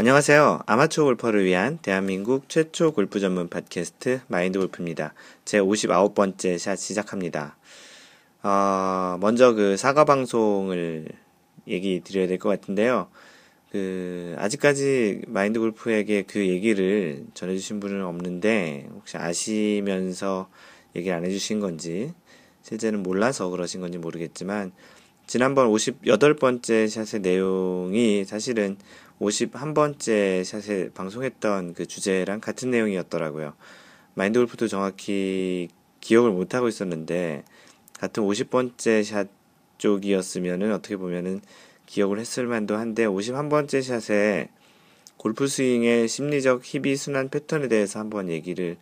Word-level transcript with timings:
안녕하세요. 0.00 0.60
아마추어 0.64 1.06
골퍼를 1.06 1.44
위한 1.44 1.78
대한민국 1.82 2.48
최초 2.48 2.92
골프 2.92 3.18
전문 3.18 3.48
팟캐스트 3.48 4.20
마인드 4.28 4.56
골프입니다. 4.60 5.12
제 5.44 5.58
59번째 5.58 6.56
샷 6.56 6.76
시작합니다. 6.76 7.56
어, 8.44 9.18
먼저 9.20 9.54
그 9.54 9.76
사과 9.76 10.04
방송을 10.04 11.08
얘기 11.66 12.00
드려야 12.04 12.28
될 12.28 12.38
것 12.38 12.48
같은데요. 12.48 13.08
그, 13.72 14.36
아직까지 14.38 15.22
마인드 15.26 15.58
골프에게 15.58 16.22
그 16.28 16.46
얘기를 16.46 17.24
전해주신 17.34 17.80
분은 17.80 18.04
없는데, 18.04 18.86
혹시 18.94 19.16
아시면서 19.16 20.48
얘기를 20.94 21.16
안 21.16 21.24
해주신 21.24 21.58
건지, 21.58 22.14
실제는 22.62 23.02
몰라서 23.02 23.48
그러신 23.48 23.80
건지 23.80 23.98
모르겠지만, 23.98 24.70
지난번 25.26 25.68
58번째 25.68 26.88
샷의 26.88 27.20
내용이 27.20 28.24
사실은 28.24 28.78
51번째 29.20 30.44
샷에 30.44 30.90
방송했던 30.90 31.74
그 31.74 31.86
주제랑 31.86 32.40
같은 32.40 32.70
내용이었더라고요. 32.70 33.54
마인드 34.14 34.38
골프도 34.38 34.68
정확히 34.68 35.68
기억을 36.00 36.30
못하고 36.30 36.68
있었는데, 36.68 37.44
같은 37.98 38.22
50번째 38.22 39.02
샷 39.04 39.28
쪽이었으면은 39.78 40.72
어떻게 40.72 40.96
보면은 40.96 41.40
기억을 41.86 42.18
했을 42.18 42.46
만도 42.46 42.76
한데, 42.76 43.06
51번째 43.06 43.82
샷에 43.82 44.50
골프 45.16 45.48
스윙의 45.48 46.06
심리적 46.06 46.62
희비 46.64 46.96
순환 46.96 47.28
패턴에 47.28 47.66
대해서 47.66 47.98
한번 47.98 48.28
얘기를 48.28 48.76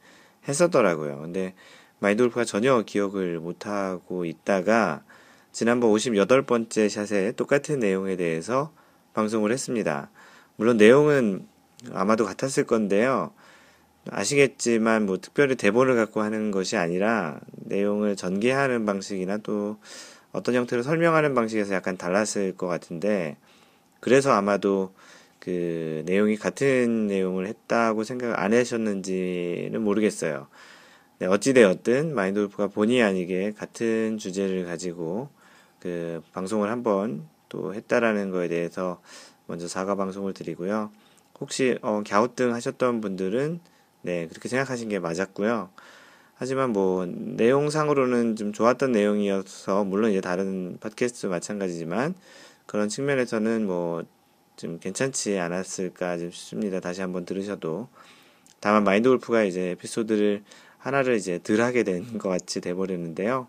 했었더라고요. 0.47 1.19
근데 1.21 1.55
마인드 1.99 2.23
골프가 2.23 2.45
전혀 2.45 2.83
기억을 2.83 3.41
못하고 3.41 4.27
있다가, 4.27 5.03
지난번 5.53 5.91
58번째 5.93 6.91
샷에 6.91 7.33
똑같은 7.33 7.79
내용에 7.79 8.17
대해서 8.17 8.73
방송을 9.15 9.51
했습니다. 9.51 10.11
물론 10.57 10.77
내용은 10.77 11.47
아마도 11.93 12.25
같았을 12.25 12.65
건데요. 12.65 13.33
아시겠지만 14.11 15.07
뭐 15.07 15.19
특별히 15.19 15.57
대본을 15.57 15.97
갖고 15.97 16.23
하는 16.23 16.51
것이 16.51 16.77
아니라 16.77 17.41
내용을 17.57 18.17
전개하는 18.17 18.87
방식이나 18.87 19.39
또 19.39 19.79
어떤 20.33 20.55
형태로 20.55 20.83
설명하는 20.83 21.35
방식에서 21.35 21.75
약간 21.75 21.97
달랐을 21.97 22.57
것 22.57 22.67
같은데 22.67 23.37
그래서 24.01 24.33
아마도 24.33 24.93
그 25.39 26.03
내용이 26.07 26.37
같은 26.37 27.07
내용을 27.07 27.47
했다고 27.47 28.05
생각 28.05 28.39
안 28.41 28.53
하셨는지는 28.53 29.81
모르겠어요. 29.83 30.49
네, 31.19 31.27
어찌되었든 31.27 32.15
마인돌프가 32.15 32.69
본의 32.69 33.03
아니게 33.03 33.53
같은 33.53 34.19
주제를 34.19 34.67
가지고 34.67 35.31
그 35.81 36.23
방송을 36.33 36.71
한번 36.71 37.27
또 37.49 37.75
했다라는 37.75 38.31
거에 38.31 38.49
대해서 38.49 39.01
먼저 39.47 39.69
사과 39.69 39.95
방송을 39.95 40.33
드리고요. 40.35 40.91
혹시 41.41 41.79
어, 41.83 42.03
갸우뚱 42.07 42.55
하셨던 42.55 43.01
분들은 43.01 43.61
네 44.03 44.27
그렇게 44.29 44.49
생각하신 44.49 44.89
게 44.89 44.99
맞았고요. 44.99 45.71
하지만 46.35 46.71
뭐 46.71 47.07
내용상으로는 47.07 48.37
좀 48.37 48.53
좋았던 48.53 48.93
내용이어서 48.93 49.85
물론 49.85 50.11
이제 50.11 50.21
다른 50.21 50.79
팟캐스트 50.81 51.27
마찬가지지만 51.27 52.15
그런 52.67 52.89
측면에서는 52.89 53.67
뭐 53.67 54.05
좀 54.57 54.79
괜찮지 54.79 55.39
않았을까 55.39 56.19
싶습니다. 56.19 56.81
다시 56.81 57.03
한번 57.03 57.25
들으셔도 57.25 57.89
다만 58.59 58.85
마인드 58.85 59.09
골프가 59.09 59.43
이제 59.45 59.71
에피소드를 59.71 60.43
하나를 60.79 61.17
이제 61.17 61.39
덜 61.43 61.61
하게 61.61 61.83
된 61.83 62.03
것 62.19 62.29
같이 62.29 62.61
돼버렸는데요. 62.61 63.47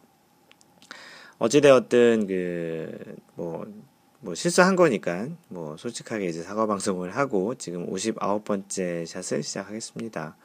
어찌되었든 1.39 2.27
그 2.27 3.15
뭐 3.35 3.65
뭐 4.19 4.33
실수한 4.33 4.75
거니까 4.75 5.27
뭐 5.47 5.77
솔직하게 5.77 6.25
이제 6.25 6.41
사과 6.41 6.65
방송을 6.65 7.15
하고 7.15 7.53
지금 7.55 7.91
59번째 7.91 9.05
샷을 9.05 9.43
시작하겠습니다. 9.43 10.35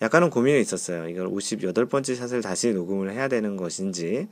약간은 0.00 0.30
고민이 0.30 0.60
있었어요. 0.60 1.08
이걸 1.08 1.28
58번째 1.28 2.14
샷을 2.14 2.42
다시 2.42 2.72
녹음을 2.72 3.12
해야 3.12 3.26
되는 3.26 3.56
것인지 3.56 4.28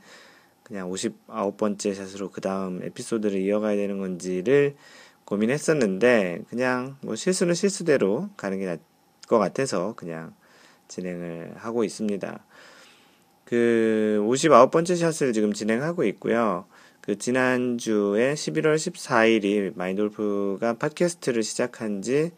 그냥 0.63 0.89
59번째 0.89 1.95
샷으로 1.95 2.31
그 2.31 2.39
다음 2.39 2.81
에피소드를 2.83 3.39
이어가야 3.41 3.75
되는 3.75 3.97
건지를 3.97 4.75
고민했었는데 5.25 6.43
그냥 6.49 6.95
뭐 7.01 7.15
실수는 7.15 7.53
실수대로 7.53 8.29
가는 8.37 8.57
게 8.59 8.65
나을 8.65 8.79
것 9.27 9.37
같아서 9.39 9.93
그냥 9.97 10.33
진행을 10.87 11.55
하고 11.57 11.83
있습니다. 11.83 12.39
그 13.43 14.21
59번째 14.23 14.95
샷을 14.95 15.33
지금 15.33 15.51
진행하고 15.51 16.05
있고요. 16.05 16.65
그 17.07 17.17
지난주에 17.17 18.33
11월 18.33 18.75
14일이 18.75 19.71
마인돌프가 19.77 20.73
팟캐스트를 20.73 21.41
시작한 21.41 22.01
지 22.01 22.31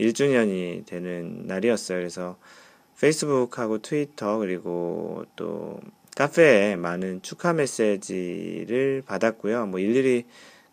1주년이 0.00 0.86
되는 0.86 1.46
날이었어요. 1.46 1.98
그래서 1.98 2.38
페이스북하고 2.98 3.82
트위터 3.82 4.38
그리고 4.38 5.26
또 5.36 5.80
카페에 6.16 6.76
많은 6.76 7.20
축하 7.20 7.52
메시지를 7.52 9.02
받았고요. 9.04 9.66
뭐 9.66 9.80
일일이 9.80 10.24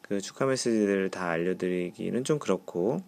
그 0.01 0.21
축하 0.21 0.45
메시지들을 0.45 1.09
다 1.09 1.27
알려드리기는 1.27 2.23
좀 2.23 2.39
그렇고 2.39 3.03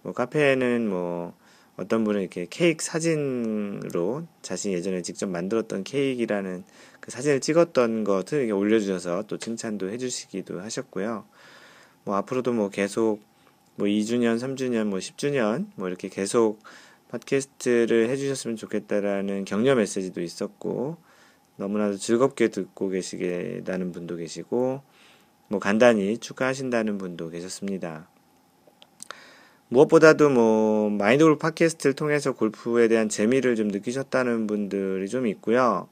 뭐 0.00 0.14
카페에는 0.14 0.88
뭐 0.88 1.34
어떤 1.76 2.02
분은 2.04 2.22
이렇게 2.22 2.46
케이크 2.48 2.82
사진으로 2.82 4.26
자신이 4.40 4.72
예전에 4.72 5.02
직접 5.02 5.28
만들었던 5.28 5.84
케이크라는 5.84 6.64
그 7.06 7.12
사진을 7.12 7.40
찍었던 7.40 8.02
것을 8.02 8.50
올려주셔서 8.50 9.22
또 9.28 9.38
칭찬도 9.38 9.90
해주시기도 9.90 10.60
하셨고요. 10.60 11.24
뭐 12.02 12.16
앞으로도 12.16 12.52
뭐 12.52 12.68
계속 12.68 13.20
뭐 13.76 13.86
2주년, 13.86 14.40
3주년, 14.40 14.86
뭐 14.86 14.98
10주년 14.98 15.66
뭐 15.76 15.86
이렇게 15.86 16.08
계속 16.08 16.58
팟캐스트를 17.10 18.08
해주셨으면 18.10 18.56
좋겠다라는 18.56 19.44
격려 19.44 19.76
메시지도 19.76 20.20
있었고 20.20 20.96
너무나도 21.54 21.96
즐겁게 21.96 22.48
듣고 22.48 22.88
계시겠다는 22.88 23.92
분도 23.92 24.16
계시고 24.16 24.82
뭐 25.46 25.60
간단히 25.60 26.18
축하하신다는 26.18 26.98
분도 26.98 27.30
계셨습니다. 27.30 28.08
무엇보다도 29.68 30.30
뭐 30.30 30.90
마인드 30.90 31.24
골프 31.24 31.38
팟캐스트를 31.38 31.94
통해서 31.94 32.32
골프에 32.32 32.88
대한 32.88 33.08
재미를 33.08 33.54
좀 33.54 33.68
느끼셨다는 33.68 34.48
분들이 34.48 35.08
좀 35.08 35.28
있고요. 35.28 35.88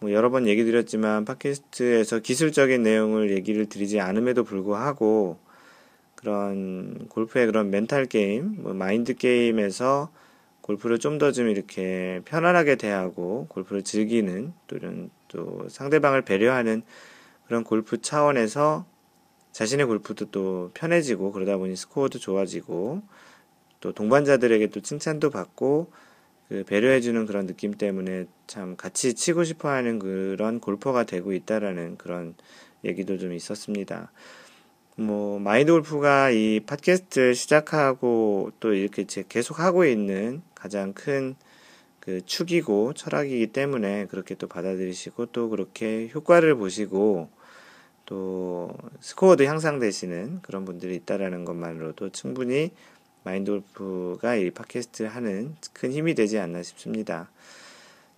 뭐 0.00 0.12
여러 0.12 0.30
번 0.30 0.46
얘기 0.48 0.64
드렸지만 0.64 1.26
팟캐스트에서 1.26 2.20
기술적인 2.20 2.82
내용을 2.82 3.30
얘기를 3.32 3.66
드리지 3.66 4.00
않음에도 4.00 4.44
불구하고 4.44 5.38
그런 6.14 7.06
골프의 7.08 7.46
그런 7.46 7.70
멘탈 7.70 8.06
게임, 8.06 8.62
뭐 8.62 8.72
마인드 8.72 9.14
게임에서 9.14 10.10
골프를 10.62 10.98
좀더좀 10.98 11.48
이렇게 11.48 12.20
편안하게 12.24 12.76
대하고 12.76 13.46
골프를 13.48 13.82
즐기는 13.82 14.54
또 14.68 14.76
이런 14.76 15.10
또 15.28 15.66
상대방을 15.68 16.22
배려하는 16.22 16.82
그런 17.46 17.62
골프 17.62 18.00
차원에서 18.00 18.86
자신의 19.52 19.84
골프도 19.84 20.30
또 20.30 20.70
편해지고 20.72 21.32
그러다 21.32 21.58
보니 21.58 21.76
스코어도 21.76 22.18
좋아지고 22.18 23.02
또 23.80 23.92
동반자들에게 23.92 24.68
또 24.68 24.80
칭찬도 24.80 25.28
받고 25.28 25.90
그 26.50 26.64
배려해주는 26.64 27.24
그런 27.24 27.46
느낌 27.46 27.72
때문에 27.72 28.26
참 28.46 28.76
같이 28.76 29.14
치고 29.14 29.44
싶어 29.44 29.70
하는 29.70 29.98
그런 29.98 30.60
골퍼가 30.60 31.04
되고 31.04 31.32
있다라는 31.32 31.96
그런 31.96 32.34
얘기도 32.84 33.16
좀 33.16 33.32
있었습니다. 33.32 34.12
뭐, 34.96 35.38
마인드 35.38 35.72
골프가 35.72 36.28
이 36.30 36.60
팟캐스트 36.60 37.32
시작하고 37.32 38.52
또 38.60 38.74
이렇게 38.74 39.06
계속 39.28 39.60
하고 39.60 39.86
있는 39.86 40.42
가장 40.54 40.92
큰 40.92 41.36
그 42.00 42.24
축이고 42.24 42.94
철학이기 42.94 43.48
때문에 43.48 44.06
그렇게 44.06 44.34
또 44.34 44.48
받아들이시고 44.48 45.26
또 45.26 45.50
그렇게 45.50 46.10
효과를 46.12 46.56
보시고 46.56 47.28
또 48.06 48.76
스코어도 49.00 49.44
향상되시는 49.44 50.40
그런 50.42 50.64
분들이 50.64 50.96
있다라는 50.96 51.44
것만으로도 51.44 52.08
충분히 52.10 52.72
마인돌프가 53.24 54.36
이 54.36 54.50
팟캐스트를 54.50 55.10
하는 55.10 55.54
큰 55.72 55.92
힘이 55.92 56.14
되지 56.14 56.38
않나 56.38 56.62
싶습니다. 56.62 57.30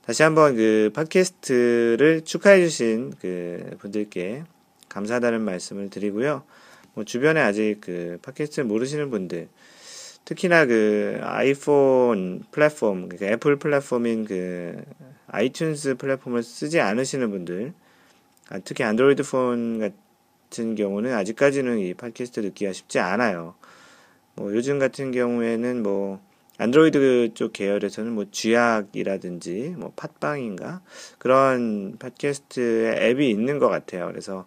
다시 0.04 0.22
한번 0.22 0.56
그 0.56 0.90
팟캐스트를 0.94 2.22
축하해 2.24 2.60
주신 2.60 3.12
그 3.20 3.76
분들께 3.78 4.44
감사하다는 4.88 5.40
말씀을 5.42 5.90
드리고요. 5.90 6.42
뭐 6.94 7.04
주변에 7.04 7.40
아직 7.40 7.78
그 7.80 8.18
팟캐스트를 8.22 8.66
모르시는 8.66 9.10
분들, 9.10 9.48
특히나 10.24 10.66
그 10.66 11.18
아이폰 11.22 12.42
플랫폼, 12.50 13.08
그러니까 13.08 13.26
애플 13.26 13.56
플랫폼인 13.56 14.24
그 14.24 14.82
아이튠즈 15.28 15.98
플랫폼을 15.98 16.42
쓰지 16.42 16.80
않으시는 16.80 17.30
분들, 17.30 17.72
아, 18.50 18.58
특히 18.58 18.84
안드로이드 18.84 19.22
폰 19.22 19.78
같은 19.78 20.74
경우는 20.74 21.14
아직까지는 21.14 21.78
이 21.78 21.94
팟캐스트 21.94 22.42
듣기가 22.42 22.72
쉽지 22.72 22.98
않아요. 22.98 23.54
뭐 24.34 24.54
요즘 24.54 24.78
같은 24.78 25.12
경우에는 25.12 25.82
뭐 25.82 26.20
안드로이드 26.58 27.32
쪽 27.34 27.52
계열에서는 27.52 28.12
뭐 28.12 28.26
쥐약이라든지 28.30 29.74
뭐 29.76 29.92
팟빵인가 29.96 30.82
그런 31.18 31.96
팟캐스트 31.98 32.94
앱이 32.98 33.28
있는 33.28 33.58
것 33.58 33.68
같아요. 33.68 34.06
그래서 34.06 34.46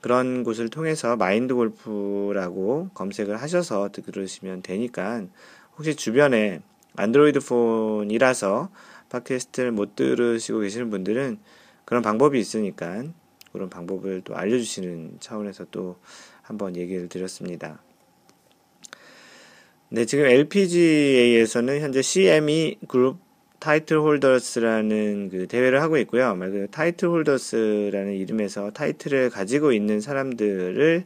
그런 0.00 0.44
곳을 0.44 0.68
통해서 0.68 1.16
마인드 1.16 1.54
골프라고 1.54 2.90
검색을 2.94 3.36
하셔서 3.40 3.90
들으시면 3.90 4.62
되니까 4.62 5.24
혹시 5.76 5.94
주변에 5.94 6.60
안드로이드 6.96 7.40
폰이라서 7.40 8.70
팟캐스트를 9.08 9.72
못 9.72 9.96
들으시고 9.96 10.60
계시는 10.60 10.90
분들은 10.90 11.38
그런 11.84 12.02
방법이 12.02 12.38
있으니까 12.38 13.04
그런 13.52 13.70
방법을 13.70 14.22
또 14.22 14.36
알려주시는 14.36 15.18
차원에서 15.20 15.66
또 15.70 15.96
한번 16.42 16.76
얘기를 16.76 17.08
드렸습니다. 17.08 17.80
네, 19.88 20.04
지금 20.04 20.24
LPGA에서는 20.26 21.80
현재 21.80 22.02
CME 22.02 22.78
그룹 22.88 23.18
타이틀 23.60 24.00
홀더스라는 24.00 25.28
그 25.30 25.46
대회를 25.46 25.80
하고 25.80 25.96
있고요. 25.98 26.34
말 26.34 26.66
타이틀 26.72 27.08
홀더스라는 27.08 28.14
이름에서 28.14 28.72
타이틀을 28.72 29.30
가지고 29.30 29.72
있는 29.72 30.00
사람들을 30.00 31.04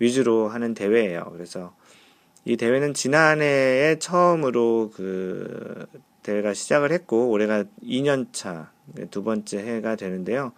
위주로 0.00 0.48
하는 0.48 0.74
대회예요. 0.74 1.30
그래서 1.32 1.72
이 2.44 2.56
대회는 2.56 2.94
지난해에 2.94 4.00
처음으로 4.00 4.90
그 4.92 5.86
대회가 6.24 6.52
시작을 6.52 6.90
했고 6.90 7.30
올해가 7.30 7.62
2년차 7.80 8.70
두 9.12 9.22
번째 9.22 9.58
해가 9.58 9.94
되는데요. 9.94 10.52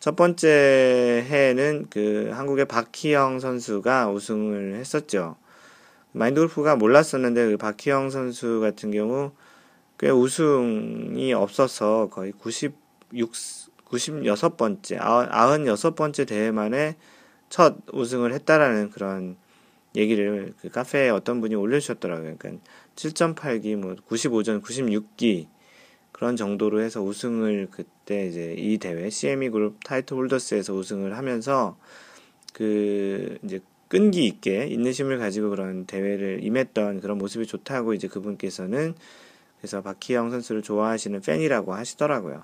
첫 0.00 0.16
번째 0.16 1.24
해에는 1.26 1.86
그 1.88 2.28
한국의 2.34 2.66
박희영 2.66 3.40
선수가 3.40 4.10
우승을 4.10 4.74
했었죠. 4.74 5.36
마인드 6.16 6.40
골프가 6.40 6.76
몰랐었는데 6.76 7.50
그 7.50 7.56
박희영 7.56 8.08
선수 8.10 8.60
같은 8.60 8.92
경우 8.92 9.32
꽤 9.98 10.10
우승이 10.10 11.32
없어서 11.32 12.08
거의 12.08 12.30
96, 12.30 12.72
96번째, 13.12 15.00
96번째 15.00 16.26
대회 16.28 16.52
만에 16.52 16.96
첫 17.48 17.78
우승을 17.92 18.32
했다라는 18.32 18.90
그런 18.90 19.36
얘기를 19.96 20.54
그 20.60 20.68
카페에 20.68 21.08
어떤 21.10 21.40
분이 21.40 21.56
올려주셨더라고요. 21.56 22.36
그러니까 22.38 22.64
7.8기, 22.94 23.74
뭐 23.74 23.96
95전, 24.08 24.62
96기 24.62 25.48
그런 26.12 26.36
정도로 26.36 26.80
해서 26.80 27.02
우승을 27.02 27.68
그때 27.72 28.28
이제 28.28 28.54
이 28.56 28.78
대회 28.78 29.10
CME 29.10 29.50
그룹 29.50 29.82
타이틀 29.82 30.16
홀더스에서 30.16 30.74
우승을 30.74 31.16
하면서 31.16 31.76
그 32.52 33.36
이제 33.42 33.60
끈기 33.94 34.26
있게 34.26 34.66
인내심을 34.66 35.18
가지고 35.18 35.50
그런 35.50 35.86
대회를 35.86 36.40
임했던 36.42 37.00
그런 37.00 37.16
모습이 37.16 37.46
좋다고 37.46 37.94
이제 37.94 38.08
그분께서는 38.08 38.92
그래서 39.58 39.82
박희영 39.82 40.32
선수를 40.32 40.62
좋아하시는 40.62 41.20
팬이라고 41.20 41.74
하시더라고요. 41.74 42.42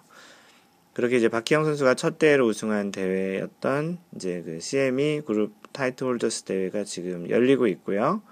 그렇게 0.92 1.16
이제 1.16 1.28
박희영 1.28 1.64
선수가 1.64 1.94
첫 1.94 2.20
대회로 2.20 2.46
우승한 2.46 2.92
대회였던 2.92 3.98
이제 4.14 4.42
그 4.44 4.60
CME 4.60 5.22
그룹 5.26 5.52
타이틀 5.72 6.06
홀더스 6.06 6.44
대회가 6.44 6.84
지금 6.84 7.28
열리고 7.28 7.66
있고요. 7.66 8.22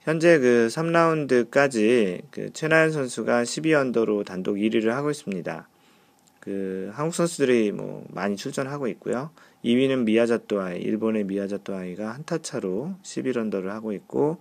현재 0.00 0.38
그 0.38 0.68
3라운드까지 0.70 2.24
그 2.30 2.52
최나연 2.52 2.92
선수가 2.92 3.44
12언더로 3.44 4.26
단독 4.26 4.56
1위를 4.56 4.88
하고 4.88 5.10
있습니다. 5.10 5.66
그 6.40 6.90
한국 6.92 7.14
선수들이 7.14 7.72
뭐 7.72 8.04
많이 8.10 8.36
출전하고 8.36 8.86
있고요. 8.88 9.30
2위는 9.64 10.04
미야자토 10.04 10.60
아이, 10.60 10.78
일본의 10.80 11.24
미야자토 11.24 11.74
아이가 11.74 12.12
한타 12.12 12.38
차로 12.38 12.94
11언더를 13.02 13.66
하고 13.66 13.92
있고 13.92 14.38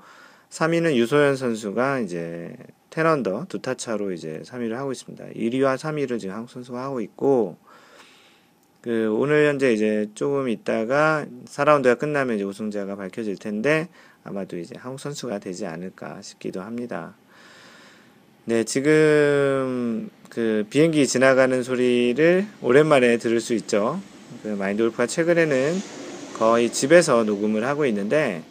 3위는 0.50 0.96
유소연 0.96 1.36
선수가 1.36 2.00
이제 2.00 2.56
10언더 2.90 3.48
두 3.50 3.60
타 3.60 3.76
차로 3.76 4.12
이제 4.12 4.42
3위를 4.46 4.72
하고 4.74 4.92
있습니다. 4.92 5.26
1위와 5.36 5.76
3위를 5.76 6.20
지금 6.20 6.36
한국 6.36 6.50
선수가 6.52 6.82
하고 6.82 7.02
있고 7.02 7.58
그 8.82 9.14
오늘 9.14 9.48
현재 9.48 9.74
이제 9.74 10.10
조금 10.16 10.50
있다가 10.50 11.26
4라운드가 11.46 12.00
끝나면 12.00 12.38
이제 12.38 12.46
우승자가 12.46 12.96
밝혀질 12.96 13.38
텐데 13.38 13.90
아마도 14.24 14.58
이제 14.58 14.76
한국 14.78 15.00
선수가 15.00 15.40
되지 15.40 15.66
않을까 15.66 16.22
싶기도 16.22 16.62
합니다. 16.62 17.16
네, 18.46 18.64
지금 18.64 20.10
그 20.30 20.66
비행기 20.70 21.06
지나가는 21.06 21.62
소리를 21.64 22.46
오랜만에 22.62 23.18
들을 23.18 23.42
수 23.42 23.54
있죠. 23.56 24.00
그 24.44 24.50
마인드 24.50 24.84
골프가 24.84 25.08
최근에는 25.08 25.76
거의 26.38 26.72
집에서 26.72 27.24
녹음을 27.24 27.66
하고 27.66 27.86
있는데 27.86 28.44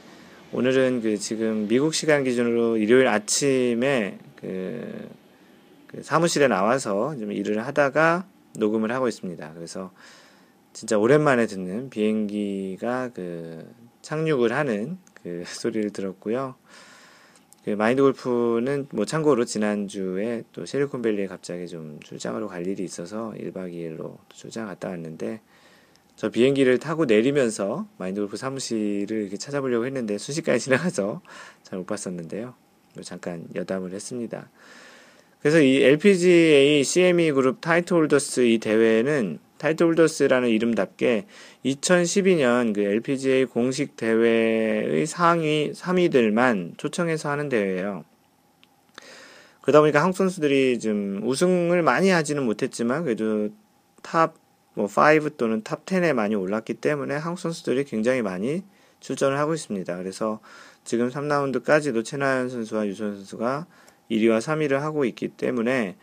오늘은 0.53 1.03
그 1.03 1.19
지금 1.19 1.69
미국 1.69 1.95
시간 1.95 2.25
기준으로 2.25 2.77
일요일 2.77 3.09
아침에 3.09 4.19
그, 4.37 5.09
그 5.87 6.03
사무실에 6.03 6.49
나와서 6.49 7.17
좀 7.19 7.33
일을 7.33 7.67
하다가 7.67 8.27
녹음을 8.59 8.91
하고 8.93 9.09
있습니다. 9.09 9.53
그래서 9.55 9.93
진짜 10.73 10.99
오랜만에 10.99 11.47
듣는 11.47 11.91
비행기가 11.91 13.11
그 13.15 13.67
착륙을 14.03 14.53
하는 14.53 14.99
그 15.23 15.43
소리를 15.47 15.91
들었고요. 15.91 16.55
그 17.65 17.71
마인드 17.71 18.01
골프는 18.03 18.87
뭐 18.93 19.05
참고로 19.05 19.45
지난주에 19.45 20.45
또 20.53 20.65
실리콘밸리에 20.65 21.27
갑자기 21.27 21.67
좀 21.67 21.99
출장으로 22.01 22.47
갈 22.47 22.67
일이 22.67 22.85
있어서 22.85 23.35
1박 23.37 23.73
2일로 23.73 24.19
출장 24.29 24.67
갔다 24.67 24.89
왔는데 24.91 25.41
저 26.17 26.31
비행기를 26.31 26.79
타고 26.79 27.05
내리면서 27.05 27.87
마인드 27.99 28.21
골프 28.21 28.37
사무실을 28.37 29.23
이렇게 29.23 29.37
찾아보려고 29.37 29.85
했는데 29.87 30.17
순식간에 30.19 30.59
지나가서 30.59 31.21
잘 31.63 31.79
못 31.79 31.87
봤었는데요. 31.87 32.55
잠깐 33.03 33.45
여담을 33.55 33.93
했습니다. 33.93 34.49
그래서 35.41 35.61
이 35.61 35.83
LPGA 35.83 36.83
CME 36.83 37.33
그룹 37.33 37.61
타이틀 37.61 37.99
홀더스 37.99 38.41
이 38.47 38.59
대회는 38.59 39.39
타이틀 39.59 39.87
홀더스라는 39.87 40.49
이름답게 40.49 41.27
2012년 41.65 42.75
그 42.75 42.81
LPGA 42.81 43.45
공식 43.45 43.97
대회의 43.97 45.07
상위 45.07 45.73
3위들만 45.73 46.79
초청해서 46.79 47.31
하는 47.31 47.49
대회예요. 47.51 48.05
그러다 49.61 49.81
보니까 49.81 50.01
한국 50.03 50.17
선수들이 50.17 50.79
좀 50.79 51.21
우승을 51.25 51.83
많이 51.83 52.09
하지는 52.11 52.45
못했지만 52.45 53.05
그래도 53.05 53.51
top 54.03 54.35
뭐5 54.77 55.37
또는 55.37 55.63
top 55.63 55.85
10에 55.87 56.13
많이 56.13 56.35
올랐기 56.35 56.75
때문에 56.75 57.17
한국 57.17 57.41
선수들이 57.41 57.85
굉장히 57.85 58.23
많이 58.23 58.63
출전을 59.01 59.39
하고 59.39 59.55
있습니다. 59.55 59.97
그래서 59.97 60.41
지금 60.85 61.09
3라운드까지도 61.11 62.05
최나연 62.05 62.49
선수와 62.49 62.87
유소연 62.87 63.17
선수가 63.17 63.67
1위와 64.11 64.39
3위를 64.39 64.79
하고 64.79 65.05
있기 65.05 65.29
때문에 65.29 65.97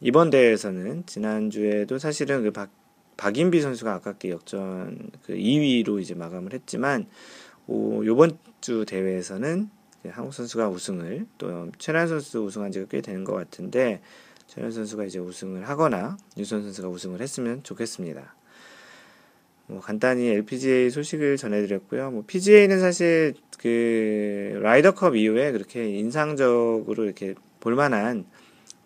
이번 0.00 0.30
대회에서는 0.30 1.04
지난주에도 1.06 1.98
사실은 1.98 2.42
그 2.42 2.50
박, 2.50 2.70
박인비 3.16 3.60
선수가 3.60 3.92
아깝게 3.94 4.30
역전 4.30 5.10
그 5.24 5.34
2위로 5.34 6.00
이제 6.00 6.14
마감을 6.14 6.54
했지만 6.54 7.06
오, 7.66 8.04
요번 8.06 8.38
주 8.60 8.84
대회에서는 8.86 9.68
한국 10.08 10.32
선수가 10.32 10.70
우승을 10.70 11.26
또 11.36 11.70
최나연 11.78 12.08
선수 12.08 12.40
우승한 12.40 12.72
지가 12.72 12.86
꽤 12.88 13.00
되는 13.02 13.24
것 13.24 13.34
같은데 13.34 14.00
최나연 14.50 14.72
선수가 14.72 15.04
이제 15.04 15.20
우승을 15.20 15.68
하거나 15.68 16.16
유선 16.36 16.64
선수가 16.64 16.88
우승을 16.88 17.20
했으면 17.20 17.62
좋겠습니다. 17.62 18.34
뭐 19.68 19.80
간단히 19.80 20.26
LPGA 20.26 20.90
소식을 20.90 21.36
전해드렸고요. 21.36 22.10
뭐 22.10 22.24
PGA는 22.26 22.80
사실 22.80 23.34
그 23.60 24.58
라이더컵 24.60 25.14
이후에 25.14 25.52
그렇게 25.52 25.88
인상적으로 25.88 27.04
이렇게 27.04 27.34
볼만한 27.60 28.24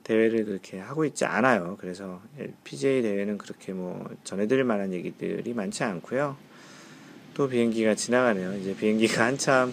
대회를 0.02 0.44
그렇게 0.44 0.78
하고 0.78 1.06
있지 1.06 1.24
않아요. 1.24 1.78
그래서 1.80 2.20
PGA 2.64 3.00
대회는 3.00 3.38
그렇게 3.38 3.72
뭐 3.72 4.06
전해드릴 4.22 4.64
만한 4.64 4.92
얘기들이 4.92 5.54
많지 5.54 5.82
않고요. 5.82 6.36
또 7.32 7.48
비행기가 7.48 7.94
지나가네요. 7.94 8.54
이제 8.58 8.76
비행기가 8.76 9.24
한참 9.24 9.72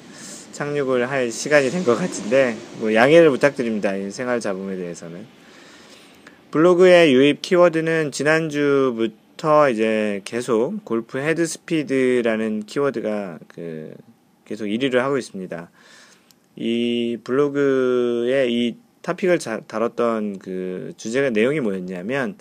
착륙을 0.54 1.10
할 1.10 1.32
시간이 1.32 1.70
된 1.70 1.84
것 1.84 1.96
같은데 1.98 2.56
뭐 2.80 2.94
양해를 2.94 3.30
부탁드립니다. 3.30 3.94
이 3.98 4.10
생활 4.10 4.40
잡음에 4.40 4.78
대해서는 4.78 5.41
블로그의 6.52 7.14
유입 7.14 7.42
키워드는 7.42 8.12
지난주부터 8.12 9.22
부터 9.42 9.70
이제 9.70 10.22
계속 10.24 10.86
골프 10.86 11.18
헤드 11.18 11.48
스피드라는 11.48 12.68
키워드가 12.68 13.40
그 13.48 13.96
계속 14.46 14.66
1위를 14.66 14.98
하고 14.98 15.18
있습니다. 15.18 15.72
이 16.58 17.18
블로그에 17.24 18.48
이 18.50 18.78
topic을 19.02 19.40
자, 19.40 19.62
다뤘던 19.62 20.38
그 20.38 20.94
주제가 20.96 21.32
내용이 21.32 21.60
뭐였냐면 21.60 22.38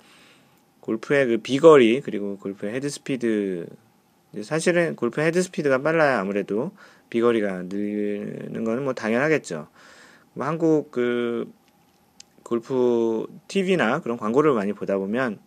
골프의 0.81 1.25
그 1.25 1.37
비거리 1.39 2.01
그리고 2.01 2.37
골프의 2.37 2.75
헤드 2.75 2.87
스피드 2.87 3.65
사실은 4.43 4.95
골프 4.95 5.21
헤드 5.21 5.41
스피드가 5.41 5.81
빨라야 5.81 6.19
아무래도 6.19 6.71
비거리가 7.09 7.63
늘는 7.63 8.63
거는 8.63 8.83
뭐 8.83 8.93
당연하겠죠. 8.93 9.67
뭐 10.33 10.45
한국 10.45 10.91
그 10.91 11.51
골프 12.43 13.27
TV나 13.47 14.01
그런 14.01 14.17
광고를 14.17 14.53
많이 14.53 14.73
보다 14.73 14.97
보면 14.97 15.39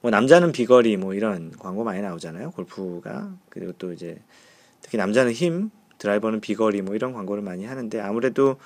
뭐 0.00 0.10
남자는 0.10 0.52
비거리 0.52 0.96
뭐 0.96 1.14
이런 1.14 1.52
광고 1.58 1.84
많이 1.84 2.00
나오잖아요. 2.00 2.52
골프가 2.52 3.34
그리고 3.48 3.72
또 3.72 3.92
이제 3.92 4.18
특히 4.82 4.98
남자는 4.98 5.32
힘, 5.32 5.70
드라이버는 5.98 6.40
비거리 6.40 6.82
뭐 6.82 6.94
이런 6.94 7.12
광고를 7.12 7.42
많이 7.42 7.64
하는데 7.64 8.00
아무래도 8.00 8.56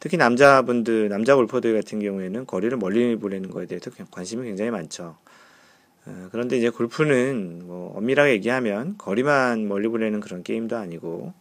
특히 0.00 0.16
남자분들 0.16 1.08
남자 1.08 1.34
골퍼들 1.34 1.74
같은 1.74 2.00
경우에는 2.00 2.46
거리를 2.46 2.76
멀리 2.78 3.16
보내는 3.16 3.50
거에 3.50 3.66
대해서 3.66 3.90
관심이 4.10 4.44
굉장히 4.44 4.70
많죠. 4.70 5.16
어, 6.06 6.28
그런데 6.30 6.56
이제 6.56 6.70
골프는 6.70 7.62
뭐 7.64 7.96
엄밀하게 7.96 8.32
얘기하면 8.32 8.96
거리만 8.96 9.66
멀리 9.66 9.88
보내는 9.88 10.20
그런 10.20 10.42
게임도 10.42 10.76
아니고 10.76 11.32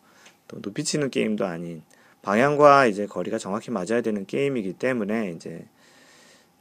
또 0.48 0.62
높이 0.62 0.84
치는 0.84 1.12
게임도 1.12 1.46
아닌 1.46 1.84
방향과 2.28 2.88
이제 2.88 3.06
거리가 3.06 3.38
정확히 3.38 3.72
맞아야 3.72 4.02
되는 4.02 4.26
게임이기 4.26 4.74
때문에 4.74 5.32
이제 5.32 5.66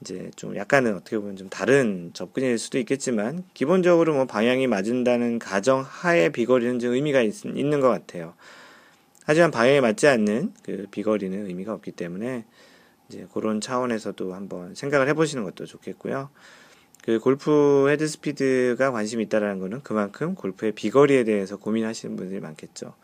이제 0.00 0.30
좀 0.36 0.54
약간은 0.54 0.94
어떻게 0.94 1.18
보면 1.18 1.34
좀 1.34 1.48
다른 1.48 2.12
접근일 2.14 2.56
수도 2.56 2.78
있겠지만 2.78 3.42
기본적으로 3.52 4.14
뭐 4.14 4.26
방향이 4.26 4.68
맞은다는 4.68 5.40
가정 5.40 5.84
하에 5.84 6.28
비거리는 6.28 6.78
좀 6.78 6.92
의미가 6.92 7.22
있, 7.22 7.44
있는 7.44 7.80
것 7.80 7.88
같아요. 7.88 8.34
하지만 9.24 9.50
방향에 9.50 9.80
맞지 9.80 10.06
않는 10.06 10.52
그 10.62 10.86
비거리는 10.92 11.48
의미가 11.48 11.72
없기 11.72 11.90
때문에 11.90 12.44
이제 13.08 13.26
그런 13.34 13.60
차원에서도 13.60 14.34
한번 14.34 14.76
생각을 14.76 15.08
해보시는 15.08 15.42
것도 15.42 15.66
좋겠고요. 15.66 16.30
그 17.02 17.18
골프 17.18 17.88
헤드 17.88 18.06
스피드가 18.06 18.92
관심이 18.92 19.24
있다라는 19.24 19.58
거는 19.58 19.82
그만큼 19.82 20.36
골프의 20.36 20.72
비거리에 20.72 21.24
대해서 21.24 21.56
고민하시는 21.56 22.14
분들이 22.14 22.38
많겠죠. 22.38 22.94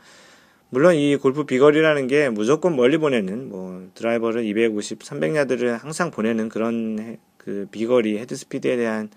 물론 0.73 0.95
이 0.95 1.17
골프 1.17 1.45
비거리라는 1.45 2.07
게 2.07 2.31
무조건 2.31 2.77
멀리 2.77 2.97
보내는 2.97 3.51
뭐 3.51 3.91
드라이버를 3.93 4.47
250, 4.47 5.01
300야드를 5.01 5.79
항상 5.79 6.11
보내는 6.11 6.49
그런 6.49 7.19
그 7.37 7.67
비거리 7.71 8.17
헤드 8.17 8.35
스피드에 8.35 8.79
대한 8.79 9.11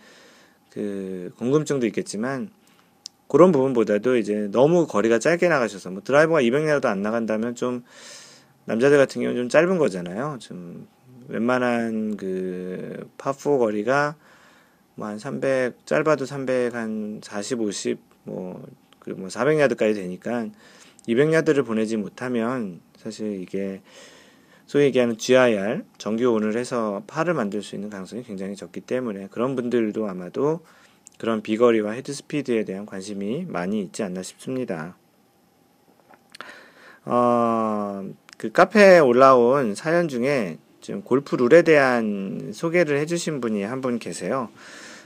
그 0.69 1.31
궁금증도 1.37 1.85
있겠지만 1.87 2.49
그런 3.29 3.53
부분보다도 3.53 4.17
이제 4.17 4.49
너무 4.51 4.85
거리가 4.85 5.17
짧게 5.19 5.47
나가셔서 5.47 5.91
뭐 5.91 6.01
드라이버가 6.03 6.41
200야드 6.41 6.87
안 6.87 7.01
나간다면 7.01 7.55
좀 7.55 7.85
남자들 8.65 8.97
같은 8.97 9.21
경우는 9.21 9.43
좀 9.43 9.47
짧은 9.47 9.77
거잖아요. 9.77 10.39
좀 10.41 10.89
웬만한 11.29 12.17
그 12.17 13.09
파4 13.17 13.59
거리가 13.59 14.15
뭐 14.95 15.07
한 15.07 15.19
300, 15.19 15.85
짧아도 15.85 16.25
300, 16.25 16.75
한 16.75 17.21
40, 17.23 17.61
50, 17.61 17.97
뭐, 18.25 18.61
그뭐 18.99 19.27
400야드까지 19.29 19.95
되니까 19.95 20.49
200야드를 21.07 21.65
보내지 21.65 21.97
못하면 21.97 22.81
사실 22.97 23.41
이게 23.41 23.81
소위 24.65 24.85
얘기하는 24.85 25.17
GIR, 25.17 25.83
정규 25.97 26.29
온을 26.31 26.57
해서 26.57 27.03
파를 27.07 27.33
만들 27.35 27.61
수 27.61 27.75
있는 27.75 27.89
가능성이 27.89 28.23
굉장히 28.23 28.55
적기 28.55 28.81
때문에 28.81 29.27
그런 29.29 29.55
분들도 29.55 30.07
아마도 30.07 30.61
그런 31.19 31.41
비거리와 31.41 31.91
헤드 31.91 32.13
스피드에 32.13 32.65
대한 32.65 32.85
관심이 32.85 33.45
많이 33.47 33.81
있지 33.81 34.03
않나 34.03 34.23
싶습니다. 34.23 34.97
어, 37.05 38.03
그 38.37 38.51
카페에 38.51 38.99
올라온 38.99 39.75
사연 39.75 40.07
중에 40.07 40.57
지금 40.81 41.01
골프 41.01 41.35
룰에 41.35 41.61
대한 41.61 42.51
소개를 42.53 42.97
해주신 42.99 43.41
분이 43.41 43.63
한 43.63 43.81
분 43.81 43.99
계세요. 43.99 44.49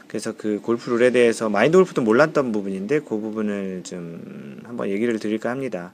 그래서 0.10 0.34
그 0.36 0.60
골프 0.60 0.89
룰에 0.89 1.12
대해서 1.12 1.50
마인드 1.50 1.78
골프도 1.78 2.01
몰랐던 2.01 2.51
부분인데 2.51 3.01
그 3.01 3.20
부분을 3.20 3.84
좀 3.84 4.60
한번 4.66 4.89
얘기를 4.89 5.18
드릴까 5.20 5.51
합니다. 5.51 5.94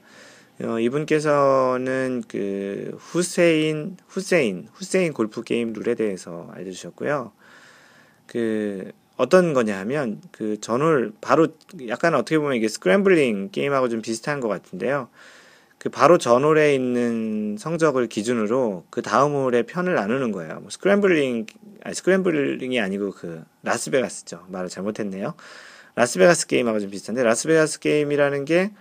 어, 0.62 0.80
이분께서는 0.80 2.24
그 2.26 2.96
후세인 2.98 3.98
후세인 4.08 4.70
후세인 4.74 5.12
골프 5.12 5.44
게임 5.44 5.74
룰에 5.74 5.96
대해서 5.96 6.50
알려주셨고요. 6.54 7.34
그 8.26 8.94
어떤 9.18 9.54
거냐 9.54 9.78
하면 9.80 10.22
그 10.32 10.62
전홀 10.62 11.12
바로 11.20 11.48
약간 11.90 12.16
어떻게 12.16 12.38
보면 12.38 12.56
이게 12.56 12.70
scrambling 12.70 13.50
게임하고 13.52 13.90
좀 13.90 14.02
비슷한 14.02 14.40
것 14.40 14.48
같은데요. 14.48 15.10
그 15.86 15.92
바로 15.92 16.18
전홀에 16.18 16.74
있는 16.74 17.58
성적을 17.60 18.08
기준으로 18.08 18.86
그 18.90 19.04
다음 19.04 19.34
홀에 19.34 19.62
편을 19.62 19.94
나누는 19.94 20.32
거예요. 20.32 20.62
뭐 20.62 20.72
scrambling, 20.72 21.46
아니 21.84 21.94
scrambling이 21.94 22.80
아니고 22.80 23.12
그 23.12 23.44
라스베가스죠. 23.62 24.48
말을 24.50 24.68
잘못했네요. 24.68 25.36
라스베가스 25.94 26.48
게임하고 26.48 26.80
좀 26.80 26.90
비슷한데 26.90 27.22
라스베가스 27.22 27.80
게임이라는 27.82 28.46
게 28.46 28.72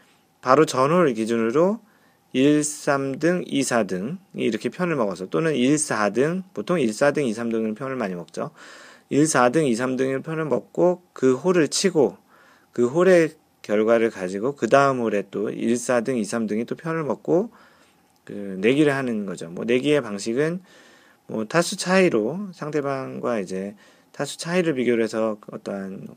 바로 0.41 0.65
전홀 0.65 1.13
기준으로 1.13 1.79
1, 2.33 2.61
3등, 2.63 3.43
2, 3.49 3.61
4등이 3.61 4.17
이렇게 4.37 4.71
편을 4.71 4.97
먹어서 4.97 5.27
또는 5.27 5.55
1, 5.55 5.75
4등, 5.75 6.43
보통 6.55 6.81
1, 6.81 6.89
4등, 6.89 7.27
2, 7.27 7.33
3등을 7.33 7.77
편을 7.77 7.97
많이 7.97 8.15
먹죠. 8.15 8.51
1, 9.11 9.25
4등, 9.25 9.67
2, 9.67 9.75
3등을 9.75 10.25
편을 10.25 10.47
먹고 10.47 11.03
그 11.13 11.35
홀을 11.35 11.69
치고 11.69 12.17
그 12.73 12.87
홀의 12.87 13.35
결과를 13.65 14.11
가지고 14.11 14.55
그 14.55 14.69
다음 14.69 15.01
홀에 15.01 15.25
또 15.31 15.49
1, 15.49 15.73
4등, 15.75 16.17
2, 16.19 16.23
3등이 16.23 16.67
또 16.67 16.77
편을 16.77 17.03
먹고 17.03 17.51
그 18.25 18.59
내기를 18.61 18.95
하는 18.95 19.25
거죠. 19.25 19.49
뭐 19.49 19.65
내기의 19.65 20.03
방식은 20.03 20.63
뭐 21.27 21.47
타수 21.47 21.77
차이로 21.77 22.51
상대방과 22.53 23.41
이제 23.41 23.75
타수 24.13 24.37
차이를 24.39 24.75
비교를 24.75 25.03
해서 25.03 25.39
어떠한 25.51 26.09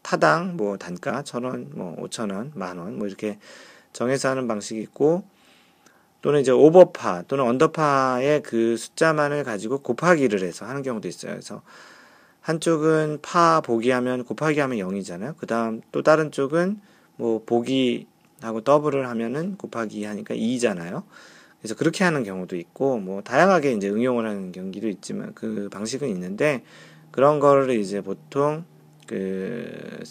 타당 0.00 0.56
뭐 0.56 0.78
단가 0.78 1.22
천 1.22 1.44
원, 1.44 1.70
뭐 1.74 1.94
오천 2.00 2.30
원, 2.30 2.52
만 2.54 2.78
원, 2.78 2.96
뭐 2.96 3.06
이렇게 3.06 3.38
정해서 3.92 4.30
하는 4.30 4.48
방식이 4.48 4.80
있고 4.80 5.24
또는 6.22 6.40
이제 6.40 6.50
오버파 6.50 7.24
또는 7.28 7.44
언더파의 7.44 8.42
그 8.42 8.78
숫자만을 8.78 9.44
가지고 9.44 9.80
곱하기를 9.80 10.40
해서 10.42 10.64
하는 10.64 10.82
경우도 10.82 11.08
있어요. 11.08 11.32
그래서 11.32 11.62
한쪽은 12.46 13.18
파 13.22 13.60
보기 13.60 13.90
하면 13.90 14.24
곱하기 14.24 14.60
하면 14.60 14.78
0이잖아요. 14.78 15.36
그 15.36 15.48
다음 15.48 15.80
또 15.90 16.02
다른 16.02 16.30
쪽은 16.30 16.78
뭐 17.16 17.42
보기 17.44 18.06
하고 18.40 18.60
더블을 18.60 19.08
하면은 19.08 19.56
곱하기 19.56 20.04
하니까 20.04 20.36
2잖아요. 20.36 21.02
그래서 21.58 21.74
그렇게 21.74 22.04
하는 22.04 22.22
경우도 22.22 22.54
있고 22.54 22.98
뭐 22.98 23.20
다양하게 23.20 23.72
이제 23.72 23.88
응용을 23.88 24.28
하는 24.28 24.52
경기도 24.52 24.86
있지만 24.86 25.34
그 25.34 25.68
방식은 25.72 26.08
있는데 26.10 26.62
그런 27.10 27.40
거를 27.40 27.80
이제 27.80 28.00
보통 28.00 28.64
그 29.08 30.04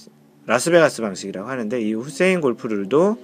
라스베가스 0.46 1.02
방식이라고 1.04 1.48
하는데 1.48 1.82
이 1.82 1.94
후세인 1.94 2.42
골프룰도 2.42 3.18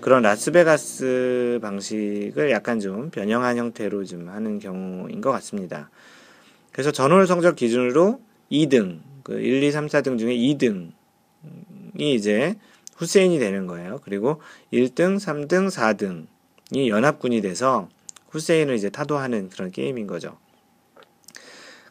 그런 0.00 0.22
라스베가스 0.22 1.58
방식을 1.60 2.50
약간 2.50 2.80
좀 2.80 3.10
변형한 3.10 3.58
형태로 3.58 4.06
좀 4.06 4.30
하는 4.30 4.58
경우인 4.58 5.20
것 5.20 5.32
같습니다. 5.32 5.90
그래서 6.72 6.92
전월 6.92 7.26
성적 7.26 7.54
기준으로 7.54 8.26
2등, 8.50 9.00
그 9.22 9.40
1, 9.40 9.62
2, 9.62 9.70
3, 9.70 9.86
4등 9.86 10.18
중에 10.18 10.34
2등이 10.34 10.90
이제 11.98 12.56
후세인이 12.96 13.38
되는 13.38 13.66
거예요. 13.66 14.00
그리고 14.02 14.40
1등, 14.72 15.16
3등, 15.18 15.68
4등이 15.68 16.88
연합군이 16.88 17.40
돼서 17.40 17.88
후세인을 18.30 18.74
이제 18.74 18.90
타도하는 18.90 19.48
그런 19.50 19.70
게임인 19.70 20.06
거죠. 20.06 20.36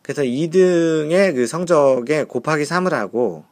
그래서 0.01 0.23
2등의 0.23 1.35
그 1.35 1.47
성적에 1.47 2.23
곱하기 2.23 2.63
3을 2.63 2.91
하고 2.91 3.45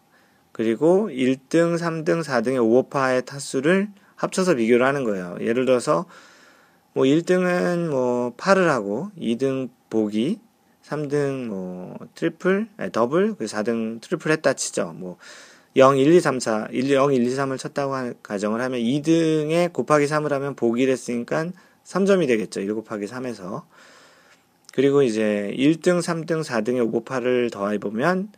그리고 0.52 1.10
1등, 1.10 1.78
3등, 1.78 2.24
4등의 2.24 2.64
오버파의 2.64 3.26
타수를 3.26 3.90
합쳐서 4.16 4.56
비교를 4.56 4.86
하는 4.86 5.04
거예요. 5.04 5.38
예를 5.42 5.66
들어서 5.66 6.06
뭐 6.94 7.04
1등은 7.04 7.90
뭐 7.90 8.34
파를 8.38 8.68
하고 8.68 9.12
2등 9.20 9.70
보기 9.90 10.40
3등 10.88 11.48
뭐 11.48 11.98
트리플, 12.16 12.68
아니, 12.78 12.92
더블, 12.92 13.36
그 13.36 13.46
4등 13.46 14.02
트리플 14.02 14.32
했다 14.32 14.54
치죠. 14.54 14.94
뭐 14.96 15.18
0, 15.76 15.98
1, 15.98 16.14
2, 16.14 16.20
3, 16.20 16.40
4, 16.40 16.68
1, 16.72 16.92
0, 16.92 17.14
1, 17.14 17.26
2, 17.26 17.36
3을 17.36 17.58
쳤다고 17.58 17.96
하, 17.96 18.14
가정을 18.22 18.62
하면 18.62 18.80
2등에 18.80 19.74
곱하기 19.74 20.06
3을 20.06 20.30
하면 20.30 20.56
보기를 20.56 20.94
했으니까 20.94 21.52
3점이 21.84 22.28
되겠죠. 22.28 22.62
1 22.62 22.74
곱하기 22.76 23.06
3에서. 23.08 23.64
그리고 24.74 25.02
이제 25.02 25.54
1등, 25.58 26.00
3등, 26.00 26.44
4등에 26.44 26.94
5, 26.94 27.04
8을 27.04 27.52
더해보면 27.52 28.30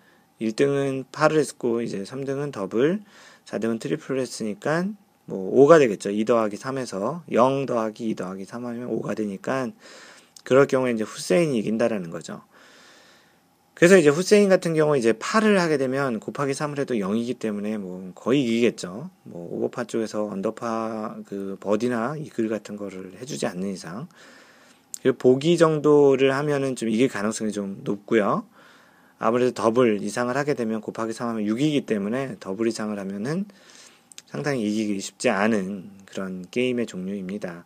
1등은 0.41 1.05
8을 1.11 1.37
했고 1.37 1.81
이제 1.81 2.03
3등은 2.03 2.51
더블, 2.51 3.01
4등은 3.45 3.79
트리플을 3.79 4.19
했으니까 4.19 4.85
뭐 5.25 5.53
5가 5.65 5.79
되겠죠. 5.79 6.11
2 6.11 6.25
더하기 6.25 6.55
3에서 6.55 7.21
0 7.31 7.65
더하기 7.65 8.09
2 8.09 8.15
더하기 8.15 8.45
3 8.45 8.65
하면 8.65 8.89
5가 8.89 9.15
되니까 9.15 9.69
그럴 10.47 10.65
경우에 10.65 10.93
이제 10.93 11.03
후세인이 11.03 11.57
이긴다라는 11.57 12.09
거죠. 12.09 12.41
그래서 13.73 13.97
이제 13.97 14.07
후세인 14.07 14.47
같은 14.47 14.73
경우 14.75 14.97
이제 14.97 15.11
파를 15.11 15.55
하게 15.55 15.77
되면 15.77 16.21
곱하기 16.21 16.53
3을 16.53 16.79
해도 16.79 16.95
0이기 16.95 17.37
때문에 17.37 17.77
뭐 17.77 18.13
거의 18.15 18.45
이기겠죠. 18.45 19.09
뭐 19.23 19.49
오버파 19.51 19.83
쪽에서 19.83 20.23
언더파 20.23 21.17
그 21.25 21.57
버디나 21.59 22.15
이글 22.19 22.47
같은 22.47 22.77
거를 22.77 23.17
해주지 23.19 23.45
않는 23.45 23.67
이상. 23.73 24.07
그리고 25.01 25.17
보기 25.17 25.57
정도를 25.57 26.33
하면은 26.33 26.77
좀 26.77 26.87
이길 26.87 27.09
가능성이 27.09 27.51
좀 27.51 27.81
높고요. 27.83 28.47
아무래도 29.19 29.51
더블 29.51 30.01
이상을 30.01 30.35
하게 30.37 30.53
되면 30.53 30.79
곱하기 30.79 31.11
3 31.11 31.27
하면 31.27 31.43
6이기 31.43 31.85
때문에 31.85 32.37
더블 32.39 32.67
이상을 32.67 32.97
하면은 32.97 33.43
상당히 34.27 34.61
이기기 34.61 35.01
쉽지 35.01 35.29
않은 35.29 35.91
그런 36.05 36.45
게임의 36.49 36.85
종류입니다. 36.85 37.65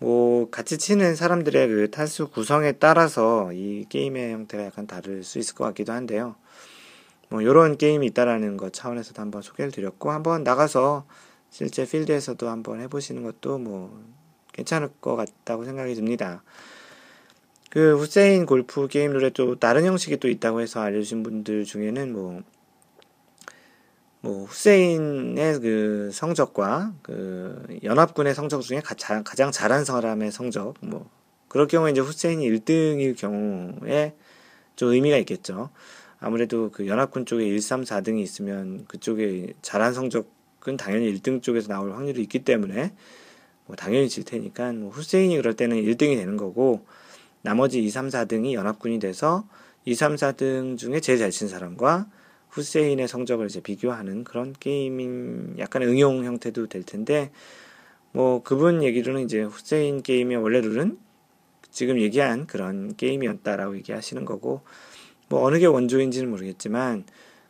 뭐 0.00 0.48
같이 0.48 0.78
치는 0.78 1.14
사람들의 1.14 1.68
그 1.68 1.90
타수 1.90 2.28
구성에 2.28 2.72
따라서 2.72 3.52
이 3.52 3.84
게임의 3.90 4.32
형태가 4.32 4.64
약간 4.64 4.86
다를 4.86 5.22
수 5.22 5.38
있을 5.38 5.54
것 5.54 5.64
같기도 5.64 5.92
한데요. 5.92 6.36
뭐 7.28 7.42
이런 7.42 7.76
게임이 7.76 8.06
있다라는 8.06 8.56
것 8.56 8.72
차원에서도 8.72 9.20
한번 9.20 9.42
소개를 9.42 9.70
드렸고 9.70 10.10
한번 10.10 10.42
나가서 10.42 11.04
실제 11.50 11.86
필드에서도 11.86 12.48
한번 12.48 12.80
해보시는 12.80 13.22
것도 13.22 13.58
뭐 13.58 14.02
괜찮을 14.54 14.88
것 15.02 15.16
같다고 15.16 15.66
생각이 15.66 15.94
듭니다. 15.94 16.42
그 17.68 17.98
후세인 17.98 18.46
골프 18.46 18.88
게임 18.88 19.12
룰에 19.12 19.30
또 19.30 19.56
다른 19.56 19.84
형식이 19.84 20.16
또 20.16 20.28
있다고 20.28 20.62
해서 20.62 20.80
알려주신 20.80 21.22
분들 21.22 21.64
중에는 21.64 22.12
뭐 22.12 22.42
뭐 24.22 24.44
후세인의 24.44 25.60
그 25.60 26.10
성적과 26.12 26.92
그 27.02 27.64
연합군의 27.82 28.34
성적 28.34 28.60
중에 28.60 28.80
가장, 28.80 29.24
가장 29.24 29.50
잘한 29.50 29.84
사람의 29.84 30.30
성적 30.30 30.74
뭐 30.80 31.08
그럴 31.48 31.66
경우에 31.66 31.90
이제 31.90 32.00
후세인이 32.00 32.48
1등일 32.48 33.16
경우에 33.16 34.14
좀 34.76 34.92
의미가 34.92 35.16
있겠죠. 35.18 35.70
아무래도 36.20 36.70
그 36.70 36.86
연합군 36.86 37.24
쪽에 37.24 37.46
1, 37.46 37.62
3, 37.62 37.82
4등이 37.82 38.20
있으면 38.20 38.84
그쪽에 38.86 39.54
잘한 39.62 39.94
성적은 39.94 40.76
당연히 40.78 41.12
1등 41.14 41.42
쪽에서 41.42 41.68
나올 41.68 41.92
확률이 41.92 42.20
있기 42.22 42.40
때문에 42.40 42.92
뭐 43.64 43.74
당연히 43.74 44.08
질 44.08 44.24
테니까 44.24 44.72
뭐 44.72 44.90
후세인이 44.90 45.34
그럴 45.38 45.54
때는 45.54 45.78
1등이 45.78 46.16
되는 46.16 46.36
거고 46.36 46.84
나머지 47.40 47.82
2, 47.82 47.88
3, 47.88 48.08
4등이 48.08 48.52
연합군이 48.52 48.98
돼서 48.98 49.48
2, 49.86 49.94
3, 49.94 50.16
4등 50.16 50.76
중에 50.76 51.00
제일 51.00 51.18
잘 51.18 51.30
친 51.30 51.48
사람과 51.48 52.06
후세인의 52.50 53.08
성적을 53.08 53.46
이제 53.46 53.60
비교하는 53.60 54.24
그런 54.24 54.52
게임인 54.58 55.56
약간의 55.58 55.88
응용 55.88 56.24
형태도 56.24 56.66
될 56.66 56.82
텐데 56.82 57.30
뭐 58.12 58.42
그분 58.42 58.82
얘기로는 58.82 59.22
이제 59.22 59.42
후세인 59.42 60.02
게임의 60.02 60.36
원래 60.38 60.60
룰은 60.60 60.98
지금 61.70 62.00
얘기한 62.00 62.46
그런 62.46 62.96
게임이었다라고 62.96 63.76
얘기하시는 63.76 64.24
거고 64.24 64.62
뭐 65.28 65.44
어느 65.44 65.58
게 65.58 65.66
원조인지는 65.66 66.28
모르겠지만 66.28 67.04